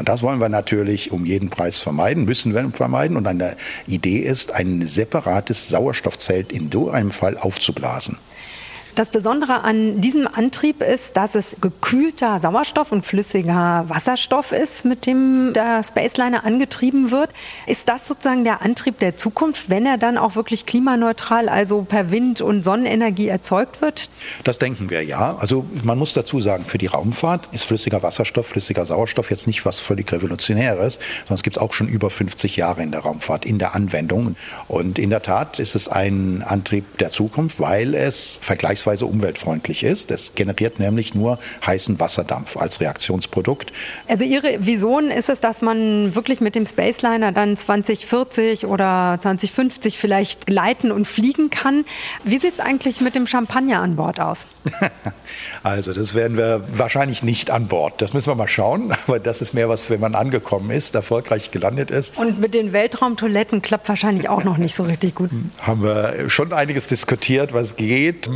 Und 0.00 0.08
das 0.08 0.22
wollen 0.22 0.40
wir 0.40 0.48
natürlich 0.48 1.12
um 1.12 1.26
jeden 1.26 1.50
Preis 1.50 1.78
vermeiden, 1.78 2.24
müssen 2.24 2.54
wir 2.54 2.70
vermeiden. 2.70 3.18
Und 3.18 3.26
eine 3.26 3.54
Idee 3.86 4.20
ist, 4.20 4.50
ein 4.50 4.80
separates 4.88 5.68
Sauerstoffzelt 5.68 6.52
in 6.52 6.72
so 6.72 6.88
einem 6.88 7.10
Fall 7.10 7.36
aufzublasen. 7.36 8.16
Das 9.00 9.08
Besondere 9.08 9.62
an 9.62 10.02
diesem 10.02 10.26
Antrieb 10.26 10.82
ist, 10.82 11.16
dass 11.16 11.34
es 11.34 11.56
gekühlter 11.58 12.38
Sauerstoff 12.38 12.92
und 12.92 13.06
flüssiger 13.06 13.86
Wasserstoff 13.88 14.52
ist, 14.52 14.84
mit 14.84 15.06
dem 15.06 15.54
der 15.54 15.82
Spaceliner 15.82 16.44
angetrieben 16.44 17.10
wird. 17.10 17.30
Ist 17.66 17.88
das 17.88 18.06
sozusagen 18.06 18.44
der 18.44 18.60
Antrieb 18.60 18.98
der 18.98 19.16
Zukunft, 19.16 19.70
wenn 19.70 19.86
er 19.86 19.96
dann 19.96 20.18
auch 20.18 20.36
wirklich 20.36 20.66
klimaneutral, 20.66 21.48
also 21.48 21.80
per 21.80 22.10
Wind 22.10 22.42
und 22.42 22.62
Sonnenenergie 22.62 23.28
erzeugt 23.28 23.80
wird? 23.80 24.10
Das 24.44 24.58
denken 24.58 24.90
wir 24.90 25.02
ja. 25.02 25.34
Also 25.38 25.64
man 25.82 25.96
muss 25.96 26.12
dazu 26.12 26.38
sagen, 26.38 26.66
für 26.66 26.76
die 26.76 26.84
Raumfahrt 26.84 27.48
ist 27.52 27.64
flüssiger 27.64 28.02
Wasserstoff, 28.02 28.48
flüssiger 28.48 28.84
Sauerstoff 28.84 29.30
jetzt 29.30 29.46
nicht 29.46 29.64
was 29.64 29.80
völlig 29.80 30.12
Revolutionäres, 30.12 30.98
sondern 31.20 31.36
es 31.36 31.42
gibt 31.42 31.56
es 31.56 31.62
auch 31.62 31.72
schon 31.72 31.88
über 31.88 32.10
50 32.10 32.54
Jahre 32.54 32.82
in 32.82 32.90
der 32.90 33.00
Raumfahrt, 33.00 33.46
in 33.46 33.58
der 33.58 33.74
Anwendung. 33.74 34.36
Und 34.68 34.98
in 34.98 35.08
der 35.08 35.22
Tat 35.22 35.58
ist 35.58 35.74
es 35.74 35.88
ein 35.88 36.44
Antrieb 36.46 36.98
der 36.98 37.08
Zukunft, 37.08 37.60
weil 37.60 37.94
es 37.94 38.38
vergleichsweise 38.42 38.89
vergleichsweise 38.90 39.06
umweltfreundlich 39.06 39.84
ist. 39.84 40.10
Es 40.10 40.34
generiert 40.34 40.78
nämlich 40.78 41.14
nur 41.14 41.38
heißen 41.64 42.00
Wasserdampf 42.00 42.56
als 42.56 42.80
Reaktionsprodukt. 42.80 43.72
Also 44.08 44.24
Ihre 44.24 44.66
Vision 44.66 45.10
ist 45.10 45.28
es, 45.28 45.40
dass 45.40 45.62
man 45.62 46.14
wirklich 46.14 46.40
mit 46.40 46.54
dem 46.54 46.66
Spaceliner 46.66 47.32
dann 47.32 47.56
2040 47.56 48.66
oder 48.66 49.18
2050 49.20 49.98
vielleicht 49.98 50.46
gleiten 50.46 50.92
und 50.92 51.06
fliegen 51.06 51.50
kann. 51.50 51.84
Wie 52.24 52.38
sieht 52.38 52.54
es 52.54 52.60
eigentlich 52.60 53.00
mit 53.00 53.14
dem 53.14 53.26
Champagner 53.26 53.80
an 53.80 53.96
Bord 53.96 54.20
aus? 54.20 54.46
also 55.62 55.92
das 55.92 56.14
werden 56.14 56.36
wir 56.36 56.64
wahrscheinlich 56.72 57.22
nicht 57.22 57.50
an 57.50 57.68
Bord. 57.68 58.02
Das 58.02 58.12
müssen 58.12 58.30
wir 58.30 58.34
mal 58.34 58.48
schauen. 58.48 58.92
Aber 59.06 59.18
das 59.18 59.40
ist 59.40 59.54
mehr 59.54 59.68
was, 59.68 59.90
wenn 59.90 60.00
man 60.00 60.14
angekommen 60.14 60.70
ist, 60.70 60.94
erfolgreich 60.94 61.50
gelandet 61.50 61.90
ist. 61.90 62.16
Und 62.16 62.40
mit 62.40 62.54
den 62.54 62.72
Weltraumtoiletten 62.72 63.62
klappt 63.62 63.88
wahrscheinlich 63.88 64.28
auch 64.28 64.44
noch 64.44 64.58
nicht 64.58 64.74
so 64.74 64.82
richtig 64.82 65.14
gut. 65.14 65.30
Haben 65.60 65.82
wir 65.82 66.28
schon 66.28 66.52
einiges 66.52 66.88
diskutiert, 66.88 67.52
was 67.52 67.76
geht. 67.76 68.28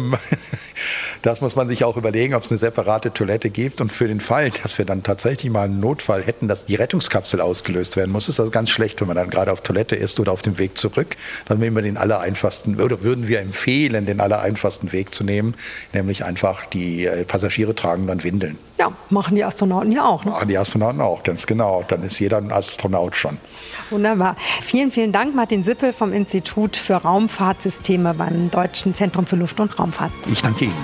Das 1.23 1.41
muss 1.41 1.57
man 1.57 1.69
sich 1.69 1.85
auch 1.85 1.97
überlegen, 1.97 2.35
ob 2.35 2.43
es 2.43 2.51
eine 2.51 2.59
separate 2.59 3.13
Toilette 3.13 3.49
gibt. 3.49 3.81
Und 3.81 3.93
für 3.93 4.09
den 4.09 4.21
Fall, 4.21 4.51
dass 4.63 4.77
wir 4.77 4.85
dann 4.85 5.03
tatsächlich 5.03 5.51
mal 5.51 5.63
einen 5.63 5.81
Notfall 5.81 6.23
hätten, 6.23 6.49
dass 6.49 6.67
die 6.67 6.75
Rettungskapsel 6.75 7.41
ausgelöst 7.41 7.97
werden 7.97 8.11
muss, 8.11 8.29
ist 8.29 8.39
das 8.39 8.51
ganz 8.51 8.71
schlecht, 8.71 9.01
wenn 9.01 9.09
man 9.09 9.17
dann 9.17 9.31
gerade 9.31 9.51
auf 9.51 9.63
Toilette 9.63 9.97
ist 9.97 10.21
oder 10.21 10.33
auf 10.33 10.43
dem 10.43 10.59
Weg 10.59 10.77
zurück. 10.77 11.17
Dann 11.47 11.61
nehmen 11.61 11.77
wir 11.77 11.83
den 11.83 11.97
allereinfachsten, 11.97 12.79
oder 12.81 13.03
würden 13.03 13.27
wir 13.27 13.41
empfehlen, 13.41 14.05
den 14.07 14.21
allereinfachsten 14.21 14.93
Weg 14.93 15.15
zu 15.15 15.25
nehmen, 15.25 15.55
nämlich 15.93 16.25
einfach 16.25 16.67
die 16.67 17.07
äh, 17.07 17.25
Passagiere 17.25 17.75
tragen 17.75 18.07
dann 18.07 18.23
Windeln. 18.23 18.59
Ja, 18.79 18.91
machen 19.09 19.37
die 19.37 19.45
Astronauten 19.45 19.93
ja 19.93 20.05
auch. 20.05 20.25
Ne? 20.25 20.33
Machen 20.33 20.49
die 20.49 20.59
Astronauten 20.59 21.01
auch, 21.01 21.23
ganz 21.23 21.47
genau. 21.47 21.85
Dann 21.87 22.03
ist 22.03 22.19
jeder 22.19 22.39
ein 22.39 22.51
Astronaut 22.51 23.15
schon. 23.15 23.39
Wunderbar. 23.91 24.37
Vielen, 24.63 24.91
vielen 24.91 25.13
Dank, 25.13 25.35
Martin 25.35 25.63
Sippel 25.63 25.93
vom 25.93 26.13
Institut 26.13 26.77
für 26.77 26.95
Raumfahrtsysteme 26.95 28.15
beim 28.15 28.51
Deutschen 28.51 28.95
Zentrum 28.95 29.27
für 29.27 29.37
Luft- 29.37 29.61
und 29.61 29.79
Raumfahrt. 29.79 30.13
Ich 30.31 30.43
danke 30.43 30.65
Ihnen. 30.65 30.75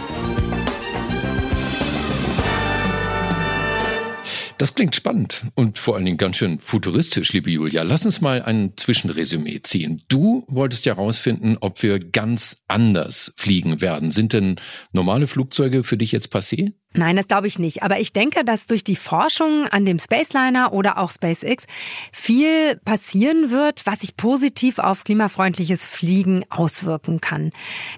Das 4.61 4.75
klingt 4.75 4.95
spannend 4.95 5.47
und 5.55 5.79
vor 5.79 5.97
allen 5.97 6.05
Dingen 6.05 6.19
ganz 6.19 6.37
schön 6.37 6.61
futuristisch, 6.61 7.33
liebe 7.33 7.51
Julia. 7.51 7.83
Lass 7.83 8.05
uns 8.05 8.21
mal 8.21 8.43
ein 8.43 8.75
Zwischenresümee 8.77 9.63
ziehen. 9.63 10.03
Du 10.09 10.45
wolltest 10.49 10.85
ja 10.85 10.97
herausfinden, 10.97 11.57
ob 11.63 11.83
wir 11.83 11.99
ganz 11.99 12.63
anders 12.69 13.33
fliegen 13.39 13.81
werden. 13.81 14.11
Sind 14.11 14.35
denn 14.35 14.57
normale 14.93 15.27
Flugzeuge 15.27 15.83
für 15.83 15.97
dich 15.97 16.13
jetzt 16.13 16.31
passé? 16.31 16.75
Nein, 16.93 17.15
das 17.15 17.29
glaube 17.29 17.47
ich 17.47 17.61
nicht. 17.61 17.85
Aber 17.85 18.01
ich 18.01 18.13
denke, 18.13 18.45
dass 18.45 18.67
durch 18.67 18.83
die 18.83 18.97
Forschung 18.97 19.69
an 19.69 19.85
dem 19.85 20.01
Spaceliner 20.01 20.73
oder 20.73 20.99
auch 20.99 21.13
SpaceX 21.13 21.67
viel 22.11 22.81
passieren 22.85 23.53
wird, 23.53 23.87
was 23.87 24.01
sich 24.01 24.17
positiv 24.17 24.81
auf 24.81 25.05
klimafreundliches 25.05 25.87
Fliegen 25.87 26.45
auswirken 26.51 27.21
kann. 27.21 27.53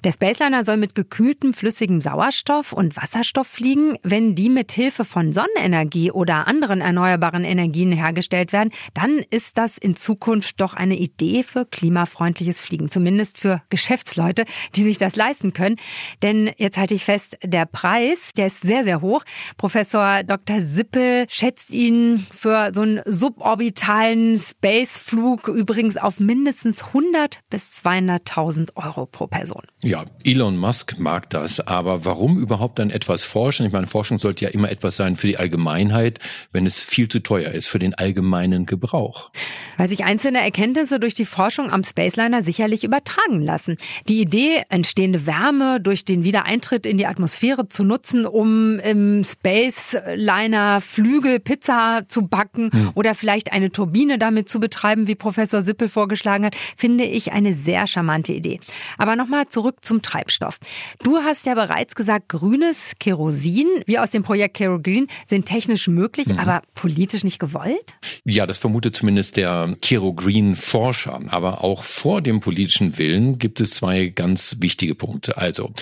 Der 0.05 0.12
Spaceliner 0.12 0.66
soll 0.66 0.76
mit 0.76 0.94
gekühltem 0.94 1.55
flüssigem 1.55 2.02
Sauerstoff 2.02 2.74
und 2.74 2.94
Wasserstoff 2.94 3.46
fliegen. 3.46 3.96
Wenn 4.02 4.35
die 4.35 4.50
mit 4.50 4.72
Hilfe 4.72 5.07
von 5.07 5.33
Sonnenenergie 5.33 6.11
oder 6.11 6.46
anderen 6.46 6.83
erneuerbaren 6.83 7.44
Energien 7.44 7.92
hergestellt 7.92 8.52
werden, 8.52 8.72
dann 8.92 9.24
ist 9.31 9.57
das 9.57 9.78
in 9.78 9.96
Zukunft 9.96 10.61
doch 10.61 10.74
eine 10.74 10.96
Idee 10.96 11.44
für 11.44 11.64
klimafreundliches 11.64 12.61
Fliegen. 12.61 12.90
Zumindest 12.90 13.38
für 13.38 13.62
Geschäftsleute, 13.70 14.44
die 14.74 14.83
sich 14.83 14.98
das 14.98 15.16
leisten 15.16 15.55
können. 15.55 15.76
Denn 16.20 16.50
jetzt 16.59 16.76
halte 16.76 16.92
ich 16.92 17.07
fest, 17.07 17.38
der 17.42 17.64
Preis, 17.64 18.33
der 18.37 18.48
ist 18.48 18.61
sehr, 18.61 18.82
sehr 18.85 19.01
hoch. 19.01 19.23
Professor 19.57 20.23
Dr. 20.23 20.61
Sippel 20.61 21.27
schätzt 21.29 21.71
ihn 21.71 22.25
für 22.35 22.71
so 22.75 22.83
einen 22.83 23.01
suborbitalen 23.05 24.38
Spaceflug 24.38 25.49
übrigens 25.49 25.97
auf 25.97 26.21
mindestens 26.21 26.85
100 26.87 27.40
bis 27.51 27.71
200.000 27.85 28.77
Euro 28.77 29.07
pro 29.07 29.27
Person. 29.27 29.62
Ja, 29.83 30.05
Elon 30.25 30.57
Musk 30.57 30.99
mag 30.99 31.31
das, 31.31 31.61
aber 31.61 32.05
warum 32.05 32.38
überhaupt 32.38 32.79
dann 32.79 32.90
etwas 32.90 33.23
forschen? 33.25 33.66
Ich 33.66 33.73
meine, 33.73 33.87
Forschung 33.87 34.18
sollte 34.18 34.45
ja 34.45 34.51
immer 34.51 34.71
etwas 34.71 34.97
sein 34.97 35.16
für 35.16 35.27
die 35.27 35.37
Allgemeinheit, 35.37 36.18
wenn 36.53 36.66
es 36.66 36.81
viel 36.81 37.09
zu 37.09 37.21
teuer 37.21 37.51
ist 37.51 37.68
für 37.68 37.79
den 37.79 37.95
allgemeinen 37.95 38.66
Gebrauch. 38.66 39.31
Weil 39.77 39.88
sich 39.88 40.05
einzelne 40.05 40.40
Erkenntnisse 40.40 41.01
durch 41.01 41.14
die 41.14 41.25
Forschung 41.25 41.71
am 41.71 41.85
Spaceliner 41.85 42.42
sicherlich 42.42 42.85
übertragen 42.85 43.42
lassen. 43.42 43.77
Die 44.09 44.21
Idee, 44.21 44.62
entstehende 44.68 45.27
Wärme 45.27 45.81
durch 45.81 46.05
den 46.05 46.25
Wiedereintritt 46.25 46.87
in 46.87 46.99
die 46.99 47.07
Atmosphäre 47.07 47.68
zu 47.68 47.85
nutzen, 47.85 48.27
um 48.27 48.72
im 48.79 49.25
Spaceliner 49.25 50.81
Flügel 50.81 51.41
Pizza 51.41 52.03
zu 52.09 52.27
backen 52.27 52.71
hm. 52.73 52.91
oder 52.95 53.15
vielleicht 53.15 53.53
eine 53.53 53.71
Turbine 53.71 54.19
damit 54.19 54.49
zu 54.49 54.61
betreiben, 54.61 55.07
wie 55.09 55.15
Professor 55.15 55.63
Sippel 55.63 55.89
vorgeschlagen 55.89 56.45
hat, 56.45 56.55
finde 56.77 57.05
ich 57.05 57.33
eine 57.33 57.55
sehr 57.55 57.87
charmante 57.87 58.33
Idee. 58.33 58.61
Aber 58.99 59.17
nochmal 59.17 59.49
zurück 59.49 59.77
zum 59.83 60.03
Treibstoff. 60.03 60.59
Du 61.03 61.19
hast 61.19 61.47
ja 61.47 61.55
bereits 61.55 61.95
gesagt, 61.95 62.29
grünes 62.29 62.93
Kerosin, 62.99 63.67
wie 63.87 63.99
aus 63.99 64.11
dem 64.11 64.23
Projekt 64.23 64.55
Kero 64.55 64.81
Green, 64.81 65.07
sind 65.27 65.47
technisch 65.47 65.89
möglich, 65.89 66.29
mhm. 66.29 66.39
aber 66.39 66.63
politisch 66.75 67.25
nicht 67.25 67.39
gewollt? 67.39 67.95
Ja, 68.25 68.47
das 68.47 68.59
vermutet 68.59 68.97
zumindest 68.97 69.37
der 69.37 69.77
Kero 69.81 70.13
Green 70.13 70.57
Forscher. 70.57 71.21
Aber 71.29 71.65
auch 71.65 71.85
vor 71.85 72.21
dem 72.21 72.41
politischen 72.41 72.99
Willen 72.99 73.39
gibt 73.39 73.61
es 73.61 73.71
zwei 73.71 74.09
ganz 74.09 74.57
wichtige 74.61 74.95
Punkte. 74.95 75.37
Also, 75.37 75.73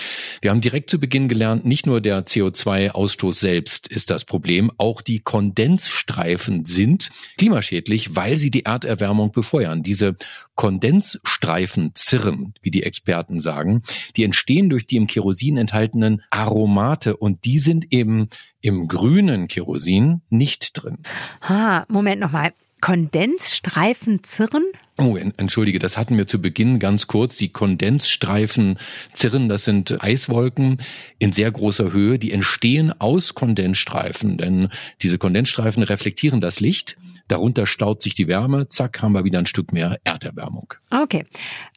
wir 0.41 0.51
haben 0.51 0.61
direkt 0.61 0.89
zu 0.89 0.99
Beginn 0.99 1.27
gelernt, 1.27 1.65
nicht 1.65 1.85
nur 1.85 2.01
der 2.01 2.25
CO2-Ausstoß 2.81 3.33
selbst 3.33 3.87
ist 3.87 4.09
das 4.09 4.25
Problem, 4.25 4.71
auch 4.77 5.01
die 5.01 5.19
Kondensstreifen 5.19 6.65
sind 6.65 7.11
klimaschädlich, 7.37 8.15
weil 8.15 8.37
sie 8.37 8.51
die 8.51 8.65
Erderwärmung 8.65 9.31
befeuern. 9.31 9.83
Diese 9.83 10.15
Kondensstreifen 10.55 11.91
zirren, 11.95 12.53
wie 12.61 12.71
die 12.71 12.83
Experten 12.83 13.39
sagen, 13.39 13.81
die 14.15 14.23
entstehen 14.23 14.69
durch 14.69 14.85
die 14.87 14.97
im 14.97 15.07
Kerosin 15.07 15.57
enthaltenen 15.57 16.21
Aromate 16.29 17.17
und 17.17 17.45
die 17.45 17.59
sind 17.59 17.91
eben 17.91 18.29
im 18.61 18.87
grünen 18.87 19.47
Kerosin 19.47 20.21
nicht 20.29 20.71
drin. 20.73 20.99
Ha, 21.41 21.85
Moment 21.89 22.21
nochmal. 22.21 22.53
Kondensstreifen 22.81 24.23
zirren? 24.23 24.63
Oh, 25.01 25.17
entschuldige, 25.17 25.79
das 25.79 25.97
hatten 25.97 26.15
wir 26.15 26.27
zu 26.27 26.39
Beginn 26.39 26.77
ganz 26.77 27.07
kurz. 27.07 27.35
Die 27.35 27.49
Kondensstreifen 27.49 28.77
zirren, 29.13 29.49
das 29.49 29.65
sind 29.65 30.03
Eiswolken 30.03 30.77
in 31.17 31.31
sehr 31.31 31.51
großer 31.51 31.91
Höhe, 31.91 32.19
die 32.19 32.31
entstehen 32.31 32.93
aus 33.01 33.33
Kondensstreifen, 33.33 34.37
denn 34.37 34.69
diese 35.01 35.17
Kondensstreifen 35.17 35.81
reflektieren 35.81 36.39
das 36.39 36.59
Licht. 36.59 36.97
Darunter 37.27 37.67
staut 37.67 38.01
sich 38.01 38.15
die 38.15 38.27
Wärme, 38.27 38.69
zack, 38.69 39.01
haben 39.01 39.13
wir 39.13 39.23
wieder 39.23 39.39
ein 39.39 39.45
Stück 39.45 39.73
mehr 39.73 39.99
Erderwärmung. 40.03 40.73
Okay, 40.89 41.25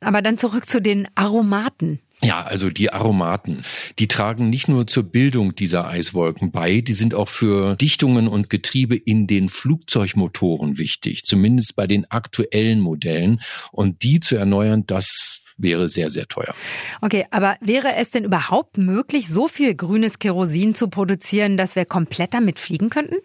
aber 0.00 0.22
dann 0.22 0.38
zurück 0.38 0.68
zu 0.68 0.80
den 0.80 1.08
Aromaten. 1.14 2.00
Ja, 2.22 2.42
also 2.42 2.70
die 2.70 2.90
Aromaten, 2.90 3.64
die 3.98 4.08
tragen 4.08 4.48
nicht 4.48 4.68
nur 4.68 4.86
zur 4.86 5.02
Bildung 5.02 5.54
dieser 5.54 5.86
Eiswolken 5.86 6.52
bei, 6.52 6.80
die 6.80 6.94
sind 6.94 7.14
auch 7.14 7.28
für 7.28 7.76
Dichtungen 7.76 8.28
und 8.28 8.48
Getriebe 8.48 8.96
in 8.96 9.26
den 9.26 9.48
Flugzeugmotoren 9.48 10.78
wichtig, 10.78 11.24
zumindest 11.24 11.76
bei 11.76 11.86
den 11.86 12.10
aktuellen 12.10 12.80
Modellen. 12.80 13.40
Und 13.72 14.02
die 14.02 14.20
zu 14.20 14.36
erneuern, 14.36 14.84
das 14.86 15.42
wäre 15.58 15.88
sehr, 15.88 16.10
sehr 16.10 16.26
teuer. 16.26 16.54
Okay, 17.00 17.26
aber 17.30 17.56
wäre 17.60 17.94
es 17.96 18.10
denn 18.10 18.24
überhaupt 18.24 18.78
möglich, 18.78 19.28
so 19.28 19.46
viel 19.48 19.74
grünes 19.74 20.18
Kerosin 20.18 20.74
zu 20.74 20.88
produzieren, 20.88 21.56
dass 21.56 21.76
wir 21.76 21.84
komplett 21.84 22.34
damit 22.34 22.58
fliegen 22.58 22.90
könnten? 22.90 23.16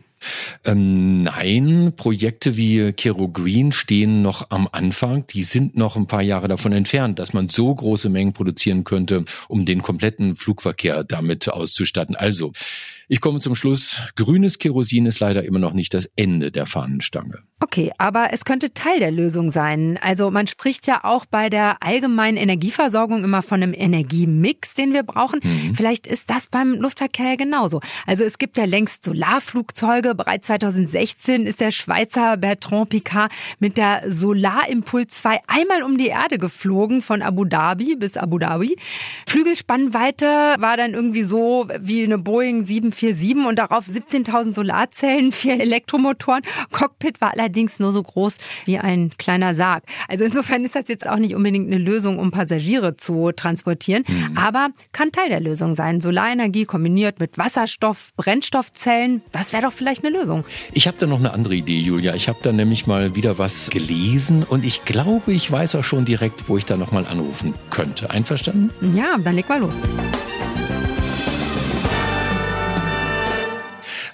Ähm, 0.66 1.24
nein, 1.24 1.94
Projekte 1.96 2.58
wie 2.58 2.94
Kero 2.94 3.30
Green 3.30 3.72
stehen 3.72 4.22
noch 4.22 4.50
am 4.52 4.68
Anfang. 4.72 5.26
Die 5.28 5.44
sind 5.44 5.78
noch 5.78 5.96
ein 5.96 6.08
paar 6.08 6.22
Jahre 6.22 6.48
davon 6.48 6.74
entfernt, 6.74 7.20
dass 7.20 7.34
man 7.34 7.50
so 7.50 7.74
große 7.74 8.10
Mengen 8.10 8.34
produzieren 8.34 8.84
könnte, 8.84 9.26
um 9.48 9.66
den 9.66 9.82
kompletten 9.82 10.36
Flugverkehr 10.36 11.04
damit 11.04 11.50
auszustatten. 11.50 12.16
Also, 12.16 12.52
ich 13.12 13.22
komme 13.22 13.40
zum 13.40 13.56
Schluss. 13.56 14.04
Grünes 14.16 14.60
Kerosin 14.60 15.08
ist 15.08 15.20
leider 15.20 15.44
immer 15.44 15.58
noch 15.58 15.74
nicht 15.74 15.96
das 15.96 16.06
Ende 16.16 16.52
der 16.52 16.68
Fahnenstange. 16.68 17.40
Okay, 17.60 17.92
aber 17.98 18.32
es 18.32 18.46
könnte 18.46 18.74
Teil 18.76 19.00
der 19.00 19.10
Lösung 19.10 19.50
sein. 19.52 20.00
Also 20.02 20.30
man 20.30 20.46
spricht 20.46 20.86
ja 20.86 21.04
auch 21.04 21.26
bei 21.26 21.50
der 21.50 21.78
allgemeinen 21.82 22.38
Energieversorgung 22.38 23.24
immer 23.24 23.42
von 23.42 23.64
einem 23.64 23.74
Energiemix, 23.74 24.76
den 24.76 24.94
wir 24.94 25.02
brauchen. 25.02 25.40
Mhm. 25.44 25.74
Vielleicht 25.74 26.06
ist 26.06 26.30
das 26.30 26.48
beim 26.50 26.76
Luftverkehr 26.76 27.36
genauso. 27.36 27.82
Also 28.06 28.24
es 28.24 28.38
gibt 28.38 28.60
ja 28.60 28.66
längst 28.66 29.04
Solarflugzeuge. 29.04 30.14
Bereits 30.14 30.46
2016 30.46 31.48
ist 31.48 31.62
der 31.62 31.72
Schweizer 31.72 32.38
Bertrand 32.38 32.90
Picard 32.90 33.32
mit 33.58 33.78
der 33.78 34.04
Solarimpuls 34.08 35.16
2 35.16 35.40
einmal 35.48 35.82
um 35.82 35.98
die 35.98 36.08
Erde 36.08 36.38
geflogen, 36.38 37.02
von 37.02 37.24
Abu 37.24 37.44
Dhabi 37.44 37.96
bis 37.96 38.18
Abu 38.18 38.38
Dhabi. 38.38 38.76
Flügelspannweite 39.28 40.28
war 40.60 40.78
dann 40.78 40.94
irgendwie 40.94 41.24
so 41.24 41.68
wie 41.80 42.04
eine 42.04 42.20
Boeing 42.20 42.68
747 42.68 42.99
und 43.04 43.58
darauf 43.58 43.86
17.000 43.86 44.54
Solarzellen, 44.54 45.32
vier 45.40 45.60
Elektromotoren. 45.60 46.42
Cockpit 46.72 47.22
war 47.22 47.32
allerdings 47.34 47.80
nur 47.80 47.94
so 47.94 48.04
groß 48.04 48.38
wie 48.66 48.78
ein 48.78 49.12
kleiner 49.18 49.56
Sarg. 49.56 49.84
Also 50.08 50.26
insofern 50.26 50.64
ist 50.66 50.76
das 50.76 50.88
jetzt 50.88 51.08
auch 51.08 51.18
nicht 51.18 51.36
unbedingt 51.36 51.68
eine 51.68 51.78
Lösung, 51.78 52.20
um 52.20 52.32
Passagiere 52.32 52.98
zu 52.98 53.32
transportieren, 53.32 54.04
mhm. 54.08 54.38
aber 54.38 54.70
kann 54.92 55.12
Teil 55.12 55.30
der 55.30 55.40
Lösung 55.40 55.76
sein. 55.76 56.02
Solarenergie 56.02 56.66
kombiniert 56.66 57.20
mit 57.20 57.38
Wasserstoff, 57.38 58.12
Brennstoffzellen, 58.18 59.22
das 59.32 59.54
wäre 59.54 59.64
doch 59.64 59.74
vielleicht 59.74 60.04
eine 60.04 60.18
Lösung. 60.18 60.44
Ich 60.74 60.88
habe 60.88 60.98
da 61.00 61.06
noch 61.06 61.20
eine 61.20 61.34
andere 61.34 61.56
Idee, 61.56 61.80
Julia. 61.80 62.16
Ich 62.16 62.28
habe 62.28 62.40
da 62.42 62.52
nämlich 62.52 62.88
mal 62.88 63.16
wieder 63.16 63.38
was 63.38 63.70
gelesen 63.70 64.44
und 64.44 64.66
ich 64.66 64.86
glaube, 64.86 65.34
ich 65.34 65.52
weiß 65.52 65.76
auch 65.76 65.84
schon 65.84 66.06
direkt, 66.06 66.50
wo 66.50 66.58
ich 66.58 66.66
da 66.66 66.78
noch 66.78 66.92
mal 66.92 67.06
anrufen 67.06 67.54
könnte. 67.70 68.10
Einverstanden? 68.10 68.72
Ja, 68.96 69.18
dann 69.18 69.36
leg 69.36 69.48
mal 69.50 69.60
los. 69.60 69.82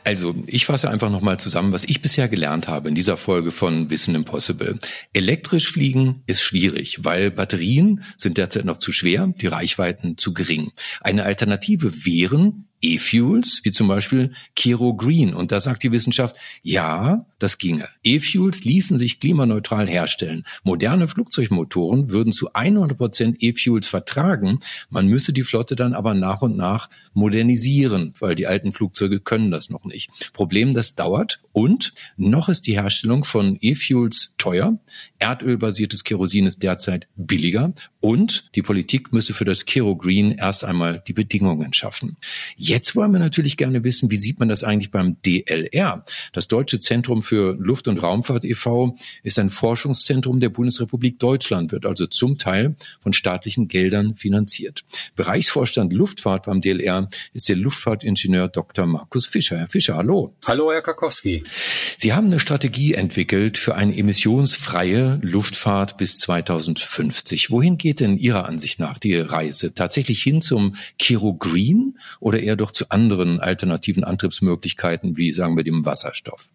Also, 0.06 0.36
ich 0.46 0.68
fasse 0.68 0.91
einfach 0.91 1.10
nochmal 1.10 1.39
zusammen, 1.39 1.74
was 1.74 1.84
ich 1.84 2.00
bisher 2.00 2.28
gelernt 2.28 2.68
habe 2.68 2.89
in 2.89 2.94
dieser 2.94 3.18
Folge 3.18 3.50
von 3.50 3.89
Wissen 3.89 4.13
Impossible. 4.13 4.78
Elektrisch 5.13 5.68
fliegen 5.68 6.22
ist 6.28 6.41
schwierig, 6.41 7.04
weil 7.04 7.32
Batterien 7.32 8.04
sind 8.15 8.38
derzeit 8.38 8.65
noch 8.65 8.78
zu 8.78 8.94
schwer, 8.94 9.34
die 9.41 9.48
Reichweiten 9.48 10.15
zu 10.15 10.36
gering. 10.36 10.72
Eine 11.02 11.24
Alternative 11.24 12.06
wären 12.06 12.68
E-Fuels, 12.82 13.62
wie 13.64 13.72
zum 13.72 13.88
Beispiel 13.88 14.34
Kiro 14.56 14.96
Green. 14.96 15.34
Und 15.34 15.52
da 15.52 15.60
sagt 15.60 15.84
die 15.84 15.92
Wissenschaft, 15.92 16.36
ja, 16.62 17.26
das 17.40 17.58
ginge. 17.58 17.88
E-Fuels 18.04 18.64
ließen 18.64 18.98
sich 18.98 19.20
klimaneutral 19.20 19.88
herstellen. 19.88 20.44
Moderne 20.64 21.08
Flugzeugmotoren 21.08 22.12
würden 22.12 22.32
zu 22.32 22.54
100 22.54 22.98
Prozent 22.98 23.38
E-Fuels 23.42 23.88
vertragen. 23.88 24.60
Man 24.90 25.08
müsse 25.08 25.34
die 25.34 25.44
Flotte 25.44 25.76
dann 25.76 25.94
aber 25.94 26.14
nach 26.14 26.42
und 26.42 26.58
nach 26.58 26.90
modernisieren, 27.14 28.14
weil 28.20 28.36
die 28.36 28.48
alten 28.48 28.72
Flugzeuge 28.72 29.20
können 29.20 29.52
das 29.52 29.70
noch 29.70 29.86
nicht. 29.86 30.32
Problem, 30.34 30.74
das 30.74 30.96
dauert. 30.96 31.40
Und 31.54 31.94
noch 32.18 32.50
ist 32.50 32.68
die 32.68 32.74
Herstellung 32.74 33.24
von 33.24 33.58
E-Fuels 33.62 34.36
teuer. 34.38 34.78
Erdölbasiertes 35.20 36.04
Kerosin 36.04 36.46
ist 36.46 36.62
derzeit 36.62 37.08
billiger. 37.16 37.74
Und 38.00 38.56
die 38.56 38.62
Politik 38.62 39.14
müsse 39.14 39.34
für 39.34 39.46
das 39.46 39.66
Kero 39.66 39.96
Green 39.96 40.32
erst 40.32 40.64
einmal 40.64 41.02
die 41.08 41.14
Bedingungen 41.14 41.74
schaffen. 41.74 42.18
Jetzt 42.67 42.95
wollen 42.95 43.12
wir 43.12 43.19
natürlich 43.19 43.58
gerne 43.58 43.84
wissen, 43.84 44.10
wie 44.10 44.17
sieht 44.17 44.39
man 44.39 44.49
das 44.49 44.63
eigentlich 44.63 44.89
beim 44.89 45.21
DLR? 45.21 46.04
Das 46.34 46.47
Deutsche 46.47 46.80
Zentrum 46.80 47.21
für 47.21 47.56
Luft- 47.60 47.88
und 47.88 48.01
Raumfahrt 48.01 48.43
e.V. 48.43 48.95
ist 49.21 49.38
ein 49.38 49.51
Forschungszentrum 49.51 50.39
der 50.39 50.49
Bundesrepublik 50.49 51.19
Deutschland, 51.19 51.71
wird 51.71 51.86
also 51.86 52.08
zum 52.08 52.39
Teil 52.39 52.75
von 52.99 53.13
staatlichen 53.13 53.67
Geldern 53.67 54.15
finanziert. 54.15 54.84
Bereichsvorstand 55.15 55.93
Luftfahrt 55.93 56.47
beim 56.47 56.60
DLR 56.60 57.08
ist 57.34 57.47
der 57.49 57.56
Luftfahrtingenieur 57.56 58.47
Dr. 58.47 58.88
Markus 58.88 59.28
Fischer. 59.28 59.60
Herr 59.60 59.67
Fischer, 59.67 59.97
hallo. 59.97 60.34
Hallo, 60.45 60.71
Herr 60.71 60.82
Karkowski. 60.82 61.43
Sie 61.97 62.13
haben 62.13 62.28
eine 62.28 62.39
Strategie 62.39 62.95
entwickelt 62.95 63.60
für 63.60 63.75
eine 63.75 63.95
emissionsfreie 63.95 65.19
Luftfahrt 65.21 65.97
bis 65.97 66.17
2050. 66.17 67.51
Wohin 67.51 67.78
geht 67.78 67.99
denn 67.99 68.17
Ihrer 68.17 68.45
Ansicht 68.45 68.80
nach 68.80 68.97
die 68.97 69.17
Reise? 69.17 69.75
Tatsächlich 69.75 70.23
hin 70.23 70.41
zum 70.41 70.75
Kiro 70.97 71.36
Green 71.36 71.99
oder 72.19 72.39
eher 72.39 72.55
eher 72.56 72.58
doch 72.58 72.72
zu 72.72 72.89
anderen 72.89 73.39
alternativen 73.39 74.04
Antriebsmöglichkeiten, 74.06 75.18
wie 75.18 75.32
sagen 75.32 75.58
wir 75.58 75.63
dem 75.63 75.86
Wasserstoff? 75.86 76.50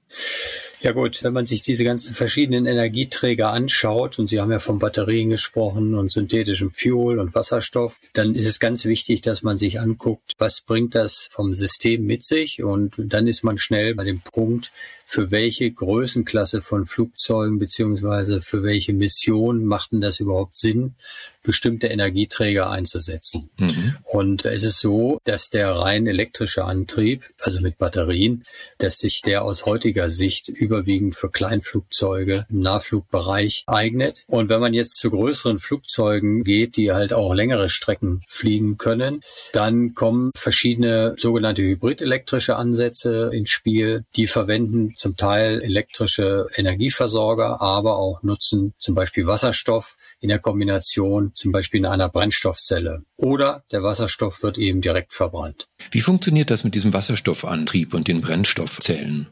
Ja 0.83 0.93
gut, 0.93 1.23
wenn 1.23 1.35
man 1.35 1.45
sich 1.45 1.61
diese 1.61 1.85
ganzen 1.85 2.15
verschiedenen 2.15 2.65
Energieträger 2.65 3.51
anschaut, 3.51 4.19
und 4.19 4.29
Sie 4.29 4.41
haben 4.41 4.51
ja 4.51 4.61
von 4.61 4.79
Batterien 4.79 5.29
gesprochen 5.29 5.95
und 5.95 6.11
synthetischem 6.11 6.71
Fuel 6.71 7.19
und 7.19 7.35
Wasserstoff, 7.35 7.99
dann 8.15 8.35
ist 8.35 8.47
es 8.47 8.61
ganz 8.61 8.87
wichtig, 8.87 9.21
dass 9.21 9.43
man 9.43 9.59
sich 9.59 9.79
anguckt, 9.79 10.37
was 10.39 10.63
bringt 10.63 10.95
das 10.95 11.29
vom 11.31 11.53
System 11.53 12.07
mit 12.07 12.23
sich 12.23 12.63
und 12.63 12.95
dann 12.97 13.27
ist 13.27 13.45
man 13.45 13.59
schnell 13.59 13.95
bei 13.95 14.05
dem 14.05 14.21
Punkt, 14.23 14.73
für 15.11 15.33
welche 15.33 15.69
Größenklasse 15.69 16.63
von 16.63 16.87
Flugzeugen 16.87 17.59
beziehungsweise 17.59 18.43
für 18.43 18.63
welche 18.63 18.93
Mission 18.93 19.65
macht 19.65 19.91
denn 19.91 20.01
das 20.01 20.21
überhaupt 20.21 20.55
Sinn, 20.55 20.95
bestimmte 21.43 21.89
Energieträger 21.89 22.71
einzusetzen. 22.71 23.51
Mhm. 23.57 23.97
Und 24.05 24.45
es 24.45 24.63
ist 24.63 24.79
so, 24.79 25.19
dass 25.25 25.51
der 25.51 25.73
rein 25.73 26.07
elektrische 26.07 26.65
Antrieb, 26.65 27.25
also 27.41 27.61
mit 27.61 27.77
Batterien, 27.77 28.45
dass 28.79 28.99
sich 28.99 29.21
der 29.21 29.43
aus 29.43 29.67
heutiger 29.67 30.00
Sicht 30.09 30.49
überwiegend 30.49 31.17
für 31.17 31.31
Kleinflugzeuge 31.31 32.47
im 32.49 32.61
Nahflugbereich 32.61 33.65
eignet. 33.67 34.25
Und 34.27 34.49
wenn 34.49 34.61
man 34.61 34.73
jetzt 34.73 34.97
zu 34.97 35.11
größeren 35.11 35.59
Flugzeugen 35.59 36.45
geht, 36.45 36.77
die 36.77 36.93
halt 36.93 37.13
auch 37.13 37.35
längere 37.35 37.69
Strecken 37.69 38.23
fliegen 38.27 38.79
können, 38.79 39.21
dann 39.53 39.95
kommen 39.95 40.31
verschiedene 40.35 41.15
sogenannte 41.19 41.63
hybridelektrische 41.63 42.57
Ansätze 42.57 43.31
ins 43.33 43.51
Spiel. 43.51 44.05
Die 44.17 44.27
verwenden 44.27 44.95
zum 44.95 45.17
Teil 45.17 45.61
elektrische 45.61 46.47
Energieversorger, 46.55 47.61
aber 47.61 47.99
auch 47.99 48.23
nutzen 48.23 48.75
zum 48.79 48.95
Beispiel 48.95 49.27
Wasserstoff 49.27 49.97
in 50.21 50.29
der 50.29 50.39
Kombination 50.39 51.33
zum 51.35 51.53
Beispiel 51.53 51.81
in 51.81 51.87
einer 51.87 52.09
Brennstoffzelle. 52.09 53.03
Oder 53.17 53.65
der 53.73 53.83
Wasserstoff 53.83 54.43
wird 54.43 54.59
eben 54.59 54.81
direkt 54.81 55.13
verbrannt. 55.13 55.69
Wie 55.91 56.01
funktioniert 56.01 56.51
das 56.51 56.65
mit 56.65 56.75
diesem 56.75 56.93
Wasserstoffantrieb 56.93 57.95
und 57.95 58.09
den 58.09 58.21
Brennstoffzellen? 58.21 59.29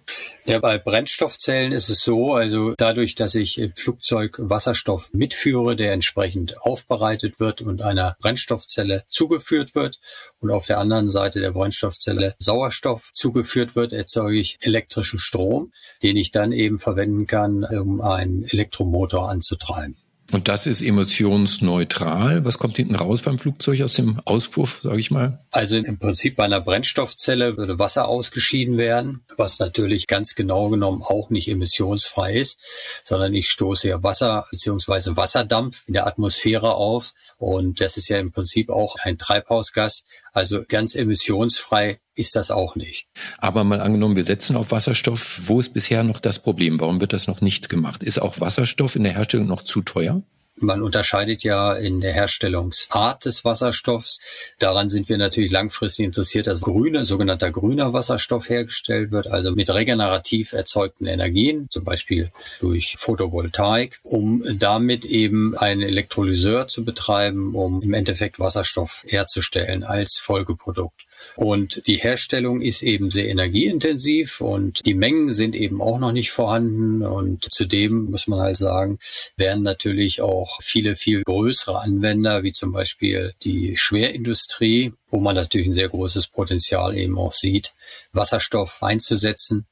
Bei 0.61 0.79
Brennstoffzellen 0.79 1.73
ist 1.73 1.89
es 1.89 2.01
so, 2.01 2.35
also 2.35 2.75
dadurch, 2.77 3.15
dass 3.15 3.35
ich 3.35 3.59
im 3.59 3.75
Flugzeug 3.77 4.37
Wasserstoff 4.39 5.11
mitführe, 5.13 5.77
der 5.77 5.93
entsprechend 5.93 6.61
aufbereitet 6.61 7.39
wird 7.39 7.61
und 7.61 7.83
einer 7.83 8.17
Brennstoffzelle 8.21 9.05
zugeführt 9.07 9.75
wird 9.75 10.01
und 10.41 10.51
auf 10.51 10.67
der 10.67 10.79
anderen 10.79 11.11
Seite 11.11 11.41
der 11.41 11.53
Brennstoffzelle 11.53 12.35
Sauerstoff 12.39 13.11
zugeführt 13.13 13.77
wird, 13.77 13.93
erzeuge 13.93 14.39
ich 14.39 14.59
elektrischen 14.61 15.19
Strom, 15.19 15.73
den 16.03 16.17
ich 16.17 16.31
dann 16.31 16.53
eben 16.53 16.79
verwenden 16.79 17.27
kann, 17.27 17.65
um 17.65 18.01
einen 18.01 18.45
Elektromotor 18.45 19.31
anzutreiben. 19.31 19.97
Und 20.31 20.49
das 20.49 20.67
ist 20.67 20.83
emissionsneutral. 20.83 22.45
Was 22.45 22.59
kommt 22.59 22.77
hinten 22.77 22.97
raus 22.97 23.23
beim 23.23 23.39
Flugzeug 23.39 23.81
aus 23.81 23.95
dem 23.95 24.21
Auspuff, 24.27 24.81
sage 24.83 25.01
ich 25.01 25.11
mal? 25.11 25.43
Also 25.53 25.77
im 25.77 25.99
Prinzip 25.99 26.37
bei 26.37 26.45
einer 26.45 26.61
Brennstoffzelle 26.61 27.57
würde 27.57 27.79
Wasser 27.79 28.09
ausgeschieden 28.09 28.77
werden, 28.77 29.25
was 29.39 29.59
natürlich 29.59 30.07
ganz 30.07 30.35
genau 30.35 30.69
genommen 30.69 31.01
auch 31.03 31.31
nicht 31.31 31.49
emissionsfrei 31.49 32.35
ist, 32.35 32.61
sondern 33.05 33.33
ich 33.35 33.49
stoße 33.49 33.89
ja 33.89 34.03
Wasser 34.03 34.47
beziehungsweise 34.51 35.17
Wasserdampf 35.17 35.85
in 35.87 35.95
der 35.95 36.07
Atmosphäre 36.07 36.75
auf. 36.75 37.15
Und 37.39 37.81
das 37.81 37.97
ist 37.97 38.09
ja 38.09 38.19
im 38.19 38.31
Prinzip 38.31 38.69
auch 38.69 38.97
ein 39.03 39.17
Treibhausgas. 39.17 40.05
Also 40.35 40.63
ganz 40.69 40.95
emissionsfrei 40.95 42.01
ist 42.19 42.37
das 42.37 42.51
auch 42.51 42.77
nicht. 42.77 43.07
Aber 43.39 43.65
mal 43.65 43.81
angenommen, 43.81 44.17
wir 44.17 44.25
setzen 44.25 44.57
auf 44.57 44.73
Wasserstoff. 44.73 45.41
Wo 45.47 45.61
ist 45.61 45.73
bisher 45.73 46.03
noch 46.03 46.21
das 46.21 46.41
Problem? 46.41 46.81
Warum 46.81 47.01
wird 47.01 47.13
das 47.13 47.27
noch 47.27 47.41
nicht 47.41 47.69
gemacht? 47.69 48.03
Ist 48.03 48.21
auch 48.21 48.41
Wasserstoff 48.41 48.97
in 48.97 49.05
der 49.05 49.13
Herstellung 49.13 49.47
noch 49.47 49.63
zu 49.63 49.83
teuer? 49.83 50.23
Man 50.61 50.83
unterscheidet 50.83 51.45
ja 51.45 51.73
in 51.73 52.01
der 52.01 52.13
Herstellungsart 52.13 53.25
des 53.25 53.45
Wasserstoffs. 53.45 54.19
Daran 54.59 54.89
sind 54.89 55.09
wir 55.09 55.17
natürlich 55.17 55.53
langfristig 55.53 56.07
interessiert, 56.07 56.49
dass 56.49 56.61
grüne, 56.61 57.05
sogenannter 57.05 57.53
grüner 57.53 57.93
Wasserstoff 57.93 58.49
hergestellt 58.49 59.13
wird, 59.13 59.29
also 59.29 59.53
mit 59.53 59.71
regenerativ 59.71 60.53
erzeugten 60.53 61.07
Energien, 61.07 61.69
zum 61.71 61.85
Beispiel 61.85 62.31
durch 62.59 62.97
Photovoltaik, 62.99 63.99
um 64.03 64.43
damit 64.59 65.05
eben 65.05 65.57
einen 65.57 65.83
Elektrolyseur 65.83 66.67
zu 66.67 66.85
betreiben, 66.85 67.55
um 67.55 67.81
im 67.81 67.95
Endeffekt 67.95 68.41
Wasserstoff 68.41 69.05
herzustellen 69.07 69.85
als 69.85 70.19
Folgeprodukt. 70.19 71.08
Und 71.37 71.87
die 71.87 71.97
Herstellung 71.97 72.61
ist 72.61 72.83
eben 72.83 73.11
sehr 73.11 73.29
energieintensiv 73.29 74.41
und 74.41 74.85
die 74.85 74.95
Mengen 74.95 75.33
sind 75.33 75.55
eben 75.55 75.81
auch 75.81 75.99
noch 75.99 76.13
nicht 76.13 76.31
vorhanden. 76.31 77.03
Und 77.05 77.47
zudem 77.53 78.11
muss 78.11 78.27
man 78.27 78.41
halt 78.41 78.57
sagen, 78.57 78.99
werden 79.37 79.63
natürlich 79.63 80.21
auch 80.21 80.61
viele, 80.63 80.97
viel 80.97 81.23
größere 81.23 81.81
Anwender, 81.81 82.43
wie 82.43 82.53
zum 82.53 82.73
Beispiel 82.73 83.35
die 83.43 83.77
Schwerindustrie, 83.77 84.93
wo 85.11 85.21
man 85.21 85.37
natürlich 85.37 85.69
ein 85.69 85.73
sehr 85.73 85.89
großes 85.89 86.29
Potenzial 86.29 86.97
eben 86.97 87.19
auch 87.19 87.33
sieht, 87.33 87.71
Wasserstoff 88.13 88.83
einzusetzen. 88.83 89.67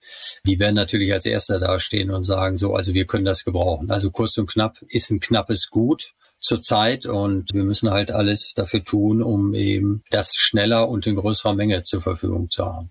Die 0.47 0.59
werden 0.59 0.77
natürlich 0.77 1.13
als 1.13 1.27
Erster 1.27 1.59
dastehen 1.59 2.11
und 2.11 2.23
sagen, 2.23 2.57
so, 2.57 2.75
also 2.75 2.95
wir 2.95 3.07
können 3.07 3.25
das 3.25 3.45
gebrauchen. 3.45 3.91
Also 3.91 4.11
kurz 4.11 4.39
und 4.39 4.51
knapp 4.51 4.79
ist 4.89 5.11
ein 5.11 5.21
knappes 5.21 5.69
Gut 5.69 6.15
zurzeit 6.40 7.07
und 7.07 7.53
wir 7.55 7.64
müssen 7.64 7.90
halt 7.90 8.12
alles 8.12 8.55
dafür 8.55 8.85
tun, 8.85 9.22
um 9.22 9.55
eben 9.55 10.03
das 10.11 10.35
schneller 10.35 10.88
und 10.88 11.07
in 11.07 11.16
größerer 11.16 11.55
Menge 11.55 11.83
zur 11.85 12.01
Verfügung 12.01 12.51
zu 12.51 12.64
haben. 12.66 12.90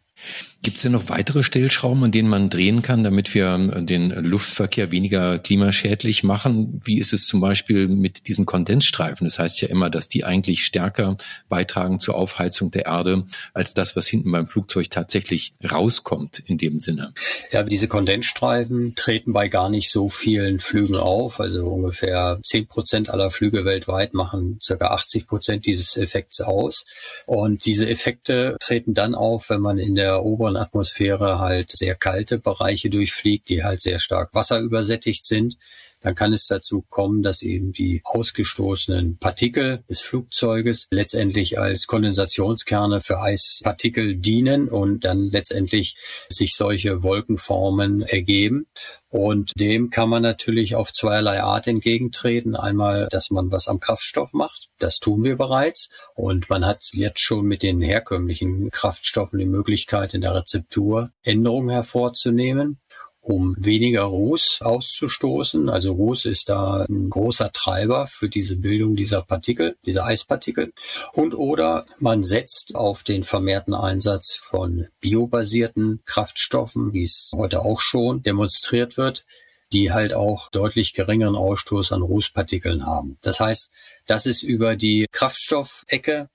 Gibt 0.66 0.78
es 0.78 0.82
denn 0.82 0.94
noch 0.94 1.10
weitere 1.10 1.44
Stellschrauben, 1.44 2.06
an 2.06 2.12
denen 2.12 2.28
man 2.28 2.50
drehen 2.50 2.82
kann, 2.82 3.04
damit 3.04 3.36
wir 3.36 3.50
ähm, 3.50 3.86
den 3.86 4.10
Luftverkehr 4.10 4.90
weniger 4.90 5.38
klimaschädlich 5.38 6.24
machen? 6.24 6.80
Wie 6.84 6.98
ist 6.98 7.14
es 7.14 7.28
zum 7.28 7.40
Beispiel 7.40 7.88
mit 7.88 8.28
diesen 8.28 8.48
Kondensstreifen? 8.48 9.28
Das 9.28 9.38
heißt 9.38 9.62
ja 9.62 9.68
immer, 9.68 9.92
dass 9.92 10.08
die 10.08 10.24
eigentlich 10.24 10.66
stärker 10.66 11.18
beitragen 11.50 12.00
zur 12.00 12.16
Aufheizung 12.16 12.72
der 12.72 12.88
Erde 12.88 13.28
als 13.54 13.76
das, 13.76 13.96
was 13.96 14.08
hinten 14.08 14.32
beim 14.32 14.48
Flugzeug 14.48 14.90
tatsächlich 14.90 15.54
rauskommt 15.72 16.40
in 16.40 16.58
dem 16.58 16.80
Sinne. 16.80 17.14
Ja, 17.52 17.62
diese 17.62 17.88
Kondensstreifen 17.88 18.96
treten 18.96 19.34
bei 19.34 19.50
gar 19.50 19.70
nicht 19.70 19.92
so 19.92 20.10
vielen 20.10 20.60
Flügen 20.60 20.96
auf. 20.96 21.40
Also 21.40 21.68
ungefähr 21.68 22.40
zehn 22.42 22.66
Prozent 22.66 23.12
aller 23.12 23.30
Flüge 23.30 23.66
weltweit 23.66 24.16
machen 24.16 24.58
circa 24.64 24.88
80 24.88 25.28
Prozent 25.28 25.68
dieses 25.68 25.96
Effekts 25.96 26.42
aus. 26.42 26.86
Und 27.28 27.68
diese 27.68 27.88
Effekte 27.88 28.58
treten 28.60 28.96
dann 28.96 29.14
auf, 29.14 29.52
wenn 29.52 29.62
man 29.62 29.78
in 29.78 29.94
der 29.94 30.24
oberen 30.24 30.55
oberen 30.56 30.58
Atmosphäre 30.58 31.40
halt 31.40 31.72
sehr 31.72 31.96
kalte 31.96 32.38
Bereiche 32.38 32.90
durchfliegt, 32.90 33.50
die 33.50 33.64
halt 33.64 33.82
sehr 33.82 34.00
stark 34.00 34.34
wasserübersättigt 34.34 35.26
sind, 35.26 35.58
dann 36.06 36.14
kann 36.14 36.34
es 36.34 36.46
dazu 36.46 36.86
kommen, 36.88 37.24
dass 37.24 37.42
eben 37.42 37.72
die 37.72 38.02
ausgestoßenen 38.04 39.18
Partikel 39.18 39.84
des 39.90 40.02
Flugzeuges 40.02 40.86
letztendlich 40.92 41.58
als 41.58 41.88
Kondensationskerne 41.88 43.02
für 43.02 43.20
Eispartikel 43.20 44.16
dienen 44.16 44.70
und 44.70 45.04
dann 45.04 45.32
letztendlich 45.32 45.98
sich 46.30 46.54
solche 46.54 47.02
Wolkenformen 47.02 48.04
ergeben. 48.04 48.68
Und 49.10 49.54
dem 49.60 49.90
kann 49.90 50.10
man 50.10 50.22
natürlich 50.22 50.76
auf 50.76 50.92
zweierlei 50.92 51.42
Art 51.42 51.66
entgegentreten. 51.66 52.56
Einmal, 52.56 53.08
dass 53.10 53.32
man 53.32 53.52
was 53.52 53.68
am 53.68 53.80
Kraftstoff 53.80 54.34
macht. 54.34 54.68
Das 54.78 55.00
tun 55.00 55.24
wir 55.24 55.38
bereits. 55.38 55.90
Und 56.14 56.52
man 56.52 56.68
hat 56.68 56.90
jetzt 56.92 57.22
schon 57.22 57.46
mit 57.46 57.64
den 57.64 57.82
herkömmlichen 57.82 58.70
Kraftstoffen 58.70 59.40
die 59.40 59.46
Möglichkeit, 59.46 60.14
in 60.14 60.22
der 60.22 60.36
Rezeptur 60.36 61.10
Änderungen 61.24 61.70
hervorzunehmen 61.70 62.80
um 63.26 63.56
weniger 63.58 64.04
Ruß 64.04 64.60
auszustoßen. 64.62 65.68
Also 65.68 65.94
Ruß 65.94 66.26
ist 66.26 66.48
da 66.50 66.86
ein 66.88 67.10
großer 67.10 67.52
Treiber 67.52 68.06
für 68.08 68.30
diese 68.30 68.56
Bildung 68.56 68.96
dieser 68.96 69.24
Partikel, 69.24 69.78
dieser 69.84 70.06
Eispartikel. 70.06 70.74
Und 71.14 71.34
oder 71.34 71.86
man 72.00 72.24
setzt 72.24 72.76
auf 72.76 73.02
den 73.02 73.24
vermehrten 73.24 73.74
Einsatz 73.74 74.36
von 74.36 74.88
biobasierten 75.02 76.02
Kraftstoffen, 76.06 76.94
wie 76.94 77.04
es 77.04 77.32
heute 77.36 77.62
auch 77.62 77.80
schon 77.80 78.22
demonstriert 78.22 78.96
wird, 78.96 79.26
die 79.74 79.92
halt 79.92 80.14
auch 80.14 80.52
deutlich 80.52 80.94
geringeren 80.94 81.36
Ausstoß 81.36 81.94
an 81.94 82.04
Rußpartikeln 82.04 82.86
haben. 82.86 83.18
Das 83.22 83.40
heißt, 83.40 83.72
das 84.06 84.28
ist 84.28 84.44
über 84.44 84.76
die 84.76 85.08
Kraftstoffecke 85.12 86.30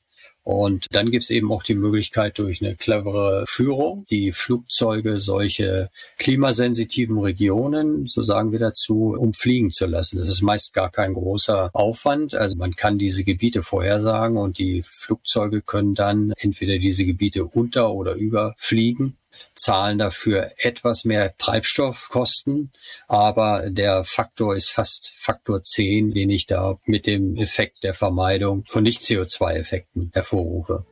und 0.50 0.88
dann 0.90 1.12
gibt 1.12 1.22
es 1.22 1.30
eben 1.30 1.52
auch 1.52 1.62
die 1.62 1.76
Möglichkeit 1.76 2.36
durch 2.40 2.60
eine 2.60 2.74
clevere 2.74 3.44
Führung, 3.46 4.04
die 4.10 4.32
Flugzeuge 4.32 5.20
solche 5.20 5.90
klimasensitiven 6.18 7.18
Regionen, 7.18 8.08
so 8.08 8.24
sagen 8.24 8.50
wir 8.50 8.58
dazu, 8.58 9.14
umfliegen 9.16 9.70
zu 9.70 9.86
lassen. 9.86 10.18
Das 10.18 10.28
ist 10.28 10.42
meist 10.42 10.74
gar 10.74 10.90
kein 10.90 11.14
großer 11.14 11.70
Aufwand. 11.72 12.34
Also 12.34 12.56
man 12.56 12.72
kann 12.72 12.98
diese 12.98 13.22
Gebiete 13.22 13.62
vorhersagen 13.62 14.38
und 14.38 14.58
die 14.58 14.82
Flugzeuge 14.84 15.62
können 15.62 15.94
dann 15.94 16.32
entweder 16.36 16.78
diese 16.78 17.04
Gebiete 17.04 17.44
unter 17.44 17.92
oder 17.92 18.14
überfliegen 18.14 19.19
zahlen 19.54 19.98
dafür 19.98 20.52
etwas 20.58 21.04
mehr 21.04 21.36
Treibstoffkosten, 21.36 22.72
aber 23.08 23.70
der 23.70 24.04
Faktor 24.04 24.56
ist 24.56 24.70
fast 24.70 25.12
Faktor 25.16 25.62
10, 25.62 26.12
den 26.12 26.30
ich 26.30 26.46
da 26.46 26.78
mit 26.84 27.06
dem 27.06 27.36
Effekt 27.36 27.84
der 27.84 27.94
Vermeidung 27.94 28.64
von 28.68 28.82
Nicht-CO2-Effekten 28.82 30.10
hervorrufe. 30.12 30.86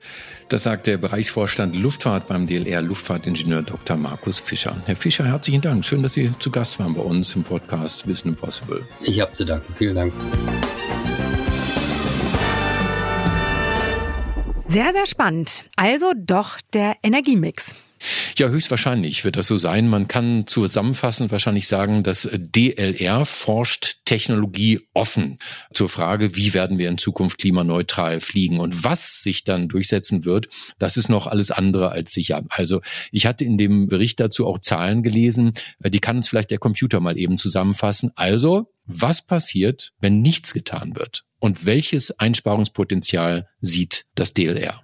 Das 0.48 0.64
sagt 0.64 0.86
der 0.86 0.98
Bereichsvorstand 0.98 1.76
Luftfahrt 1.76 2.26
beim 2.28 2.46
DLR 2.46 2.82
Luftfahrtingenieur 2.82 3.62
Dr. 3.62 3.96
Markus 3.96 4.38
Fischer. 4.38 4.80
Herr 4.86 4.96
Fischer, 4.96 5.26
herzlichen 5.26 5.60
Dank. 5.60 5.84
Schön, 5.84 6.02
dass 6.02 6.14
Sie 6.14 6.32
zu 6.38 6.50
Gast 6.50 6.78
waren 6.78 6.94
bei 6.94 7.02
uns 7.02 7.34
im 7.34 7.44
Podcast 7.44 8.06
Wissen 8.06 8.28
Impossible. 8.28 8.86
Ich 9.00 9.20
habe 9.20 9.32
zu 9.32 9.44
danken. 9.44 9.74
Vielen 9.76 9.94
Dank. 9.94 10.12
Sehr, 14.64 14.92
sehr 14.92 15.06
spannend. 15.06 15.64
Also 15.76 16.12
doch 16.14 16.58
der 16.74 16.96
Energiemix. 17.02 17.87
Ja, 18.36 18.48
höchstwahrscheinlich 18.48 19.24
wird 19.24 19.36
das 19.36 19.46
so 19.48 19.56
sein. 19.56 19.88
Man 19.88 20.08
kann 20.08 20.46
zusammenfassend 20.46 21.32
wahrscheinlich 21.32 21.66
sagen, 21.66 22.02
dass 22.02 22.28
DLR 22.32 23.24
forscht 23.24 24.04
Technologie 24.04 24.80
offen 24.94 25.38
zur 25.72 25.88
Frage, 25.88 26.36
wie 26.36 26.54
werden 26.54 26.78
wir 26.78 26.88
in 26.88 26.98
Zukunft 26.98 27.38
klimaneutral 27.38 28.20
fliegen 28.20 28.60
und 28.60 28.84
was 28.84 29.22
sich 29.22 29.44
dann 29.44 29.68
durchsetzen 29.68 30.24
wird, 30.24 30.48
das 30.78 30.96
ist 30.96 31.08
noch 31.08 31.26
alles 31.26 31.50
andere 31.50 31.90
als 31.90 32.12
sicher. 32.12 32.44
Also 32.48 32.80
ich 33.12 33.26
hatte 33.26 33.44
in 33.44 33.58
dem 33.58 33.88
Bericht 33.88 34.20
dazu 34.20 34.46
auch 34.46 34.60
Zahlen 34.60 35.02
gelesen, 35.02 35.52
die 35.80 36.00
kann 36.00 36.18
uns 36.18 36.28
vielleicht 36.28 36.50
der 36.50 36.58
Computer 36.58 37.00
mal 37.00 37.18
eben 37.18 37.36
zusammenfassen. 37.36 38.12
Also, 38.14 38.72
was 38.84 39.26
passiert, 39.26 39.92
wenn 40.00 40.20
nichts 40.20 40.54
getan 40.54 40.96
wird? 40.96 41.24
Und 41.40 41.66
welches 41.66 42.18
Einsparungspotenzial 42.18 43.48
sieht 43.60 44.06
das 44.14 44.34
DLR? 44.34 44.82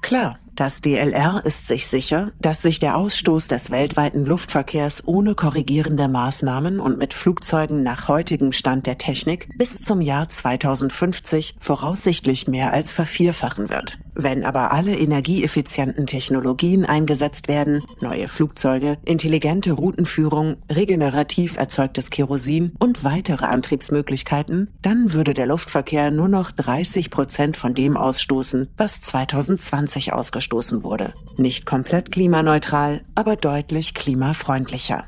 Klar, 0.00 0.38
das 0.56 0.80
DLR 0.80 1.42
ist 1.44 1.66
sich 1.66 1.88
sicher, 1.88 2.30
dass 2.40 2.62
sich 2.62 2.78
der 2.78 2.96
Ausstoß 2.96 3.48
des 3.48 3.72
weltweiten 3.72 4.24
Luftverkehrs 4.24 5.02
ohne 5.04 5.34
korrigierende 5.34 6.06
Maßnahmen 6.06 6.78
und 6.78 6.96
mit 6.96 7.12
Flugzeugen 7.12 7.82
nach 7.82 8.06
heutigem 8.06 8.52
Stand 8.52 8.86
der 8.86 8.96
Technik 8.96 9.48
bis 9.58 9.82
zum 9.82 10.00
Jahr 10.00 10.28
2050 10.28 11.56
voraussichtlich 11.58 12.46
mehr 12.46 12.72
als 12.72 12.92
vervierfachen 12.92 13.68
wird. 13.68 13.98
Wenn 14.14 14.44
aber 14.44 14.70
alle 14.70 14.96
energieeffizienten 14.96 16.06
Technologien 16.06 16.84
eingesetzt 16.84 17.48
werden, 17.48 17.82
neue 18.00 18.28
Flugzeuge, 18.28 18.98
intelligente 19.04 19.72
Routenführung, 19.72 20.56
regenerativ 20.70 21.56
erzeugtes 21.56 22.10
Kerosin 22.10 22.74
und 22.78 23.02
weitere 23.02 23.46
Antriebsmöglichkeiten, 23.46 24.70
dann 24.82 25.12
würde 25.12 25.34
der 25.34 25.46
Luftverkehr 25.46 26.12
nur 26.12 26.28
noch 26.28 26.52
30 26.52 27.10
Prozent 27.10 27.56
von 27.56 27.74
dem 27.74 27.96
ausstoßen, 27.96 28.68
was 28.76 29.00
2020 29.00 30.12
ausgestoßen 30.12 30.43
ausgestoßen 30.44 30.84
wurde. 30.84 31.14
Nicht 31.36 31.66
komplett 31.66 32.12
klimaneutral, 32.12 33.02
aber 33.14 33.36
deutlich 33.36 33.94
klimafreundlicher. 33.94 35.04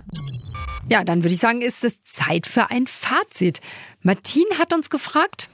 Ja, 0.88 1.04
dann 1.04 1.22
würde 1.22 1.34
ich 1.34 1.40
sagen, 1.40 1.62
ist 1.62 1.84
es 1.84 2.02
Zeit 2.04 2.46
für 2.46 2.70
ein 2.70 2.86
Fazit. 2.86 3.60
Martin 4.02 4.44
hat 4.58 4.72
uns 4.72 4.88
gefragt, 4.90 5.48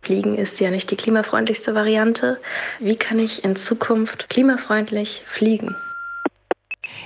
Fliegen 0.00 0.36
ist 0.36 0.60
ja 0.60 0.70
nicht 0.70 0.90
die 0.90 0.96
klimafreundlichste 0.96 1.74
Variante. 1.74 2.40
Wie 2.78 2.96
kann 2.96 3.18
ich 3.18 3.44
in 3.44 3.56
Zukunft 3.56 4.30
klimafreundlich 4.30 5.24
fliegen? 5.26 5.74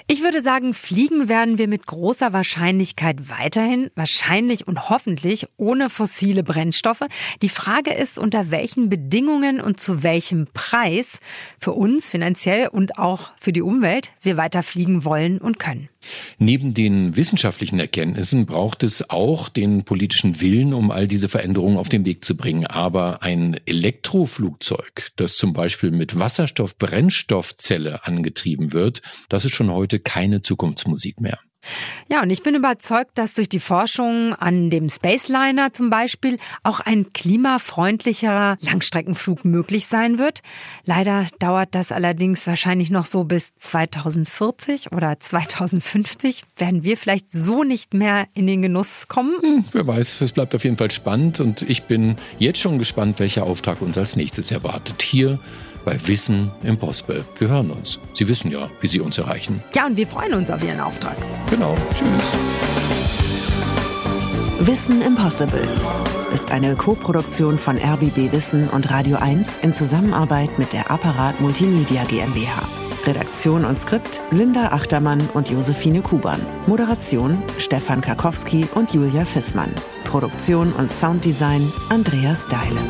Ich 0.06 0.22
würde 0.22 0.42
sagen, 0.42 0.74
fliegen 0.74 1.28
werden 1.28 1.58
wir 1.58 1.68
mit 1.68 1.86
großer 1.86 2.32
Wahrscheinlichkeit 2.32 3.30
weiterhin, 3.30 3.90
wahrscheinlich 3.94 4.66
und 4.66 4.88
hoffentlich 4.90 5.46
ohne 5.56 5.90
fossile 5.90 6.42
Brennstoffe. 6.42 7.02
Die 7.42 7.48
Frage 7.48 7.92
ist, 7.92 8.18
unter 8.18 8.50
welchen 8.50 8.88
Bedingungen 8.88 9.60
und 9.60 9.80
zu 9.80 10.02
welchem 10.02 10.46
Preis 10.52 11.18
für 11.58 11.72
uns 11.72 12.10
finanziell 12.10 12.68
und 12.68 12.98
auch 12.98 13.32
für 13.40 13.52
die 13.52 13.62
Umwelt 13.62 14.12
wir 14.20 14.36
weiter 14.36 14.62
fliegen 14.62 15.04
wollen 15.04 15.38
und 15.38 15.58
können. 15.58 15.88
Neben 16.38 16.74
den 16.74 17.16
wissenschaftlichen 17.16 17.78
Erkenntnissen 17.78 18.46
braucht 18.46 18.82
es 18.82 19.10
auch 19.10 19.48
den 19.48 19.84
politischen 19.84 20.40
Willen, 20.40 20.74
um 20.74 20.90
all 20.90 21.06
diese 21.08 21.28
Veränderungen 21.28 21.76
auf 21.76 21.88
den 21.88 22.04
Weg 22.04 22.24
zu 22.24 22.36
bringen. 22.36 22.66
Aber 22.66 23.22
ein 23.22 23.58
Elektroflugzeug, 23.66 25.10
das 25.16 25.36
zum 25.36 25.52
Beispiel 25.52 25.90
mit 25.90 26.18
Wasserstoff-Brennstoffzelle 26.18 28.06
angetrieben 28.06 28.72
wird, 28.72 29.02
das 29.28 29.44
ist 29.44 29.52
schon 29.52 29.70
heute 29.70 30.00
keine 30.00 30.42
Zukunftsmusik 30.42 31.20
mehr. 31.20 31.38
Ja, 32.08 32.22
und 32.22 32.30
ich 32.30 32.42
bin 32.42 32.54
überzeugt, 32.54 33.12
dass 33.14 33.34
durch 33.34 33.48
die 33.48 33.60
Forschung 33.60 34.34
an 34.34 34.70
dem 34.70 34.88
Spaceliner 34.88 35.72
zum 35.72 35.90
Beispiel 35.90 36.38
auch 36.62 36.80
ein 36.80 37.12
klimafreundlicherer 37.12 38.58
Langstreckenflug 38.60 39.44
möglich 39.44 39.86
sein 39.86 40.18
wird. 40.18 40.40
Leider 40.84 41.26
dauert 41.38 41.74
das 41.74 41.92
allerdings 41.92 42.46
wahrscheinlich 42.46 42.90
noch 42.90 43.06
so 43.06 43.24
bis 43.24 43.54
2040 43.56 44.92
oder 44.92 45.18
2050. 45.18 46.44
Werden 46.56 46.84
wir 46.84 46.96
vielleicht 46.96 47.26
so 47.32 47.64
nicht 47.64 47.94
mehr 47.94 48.26
in 48.34 48.46
den 48.46 48.62
Genuss 48.62 49.08
kommen? 49.08 49.34
Hm, 49.40 49.64
wer 49.72 49.86
weiß, 49.86 50.20
es 50.20 50.32
bleibt 50.32 50.54
auf 50.54 50.64
jeden 50.64 50.76
Fall 50.76 50.90
spannend 50.90 51.40
und 51.40 51.62
ich 51.62 51.84
bin 51.84 52.16
jetzt 52.38 52.60
schon 52.60 52.78
gespannt, 52.78 53.18
welcher 53.20 53.44
Auftrag 53.44 53.80
uns 53.80 53.96
als 53.96 54.16
nächstes 54.16 54.50
erwartet. 54.50 55.02
Hier 55.02 55.38
bei 55.84 55.98
Wissen 56.06 56.50
Impossible. 56.62 57.24
Wir 57.38 57.48
hören 57.48 57.70
uns. 57.70 57.98
Sie 58.12 58.28
wissen 58.28 58.50
ja, 58.50 58.70
wie 58.80 58.86
Sie 58.86 59.00
uns 59.00 59.18
erreichen. 59.18 59.62
Ja, 59.74 59.86
und 59.86 59.96
wir 59.96 60.06
freuen 60.06 60.34
uns 60.34 60.50
auf 60.50 60.62
Ihren 60.64 60.80
Auftrag. 60.80 61.16
Genau. 61.50 61.74
Tschüss. 61.94 62.36
Wissen 64.60 65.02
Impossible 65.02 65.68
ist 66.32 66.50
eine 66.50 66.76
Koproduktion 66.76 67.58
von 67.58 67.76
RBB 67.78 68.32
Wissen 68.32 68.68
und 68.68 68.90
Radio 68.90 69.16
1 69.16 69.58
in 69.58 69.74
Zusammenarbeit 69.74 70.58
mit 70.58 70.72
der 70.72 70.90
Apparat 70.90 71.40
Multimedia 71.40 72.04
GmbH. 72.04 72.62
Redaktion 73.04 73.64
und 73.64 73.80
Skript 73.80 74.20
Linda 74.30 74.68
Achtermann 74.68 75.28
und 75.34 75.50
Josephine 75.50 76.00
Kuban. 76.00 76.40
Moderation 76.66 77.42
Stefan 77.58 78.00
Karkowski 78.00 78.66
und 78.74 78.94
Julia 78.94 79.24
Fissmann. 79.24 79.72
Produktion 80.04 80.72
und 80.72 80.92
Sounddesign 80.92 81.72
Andreas 81.90 82.46
Deile. 82.46 82.80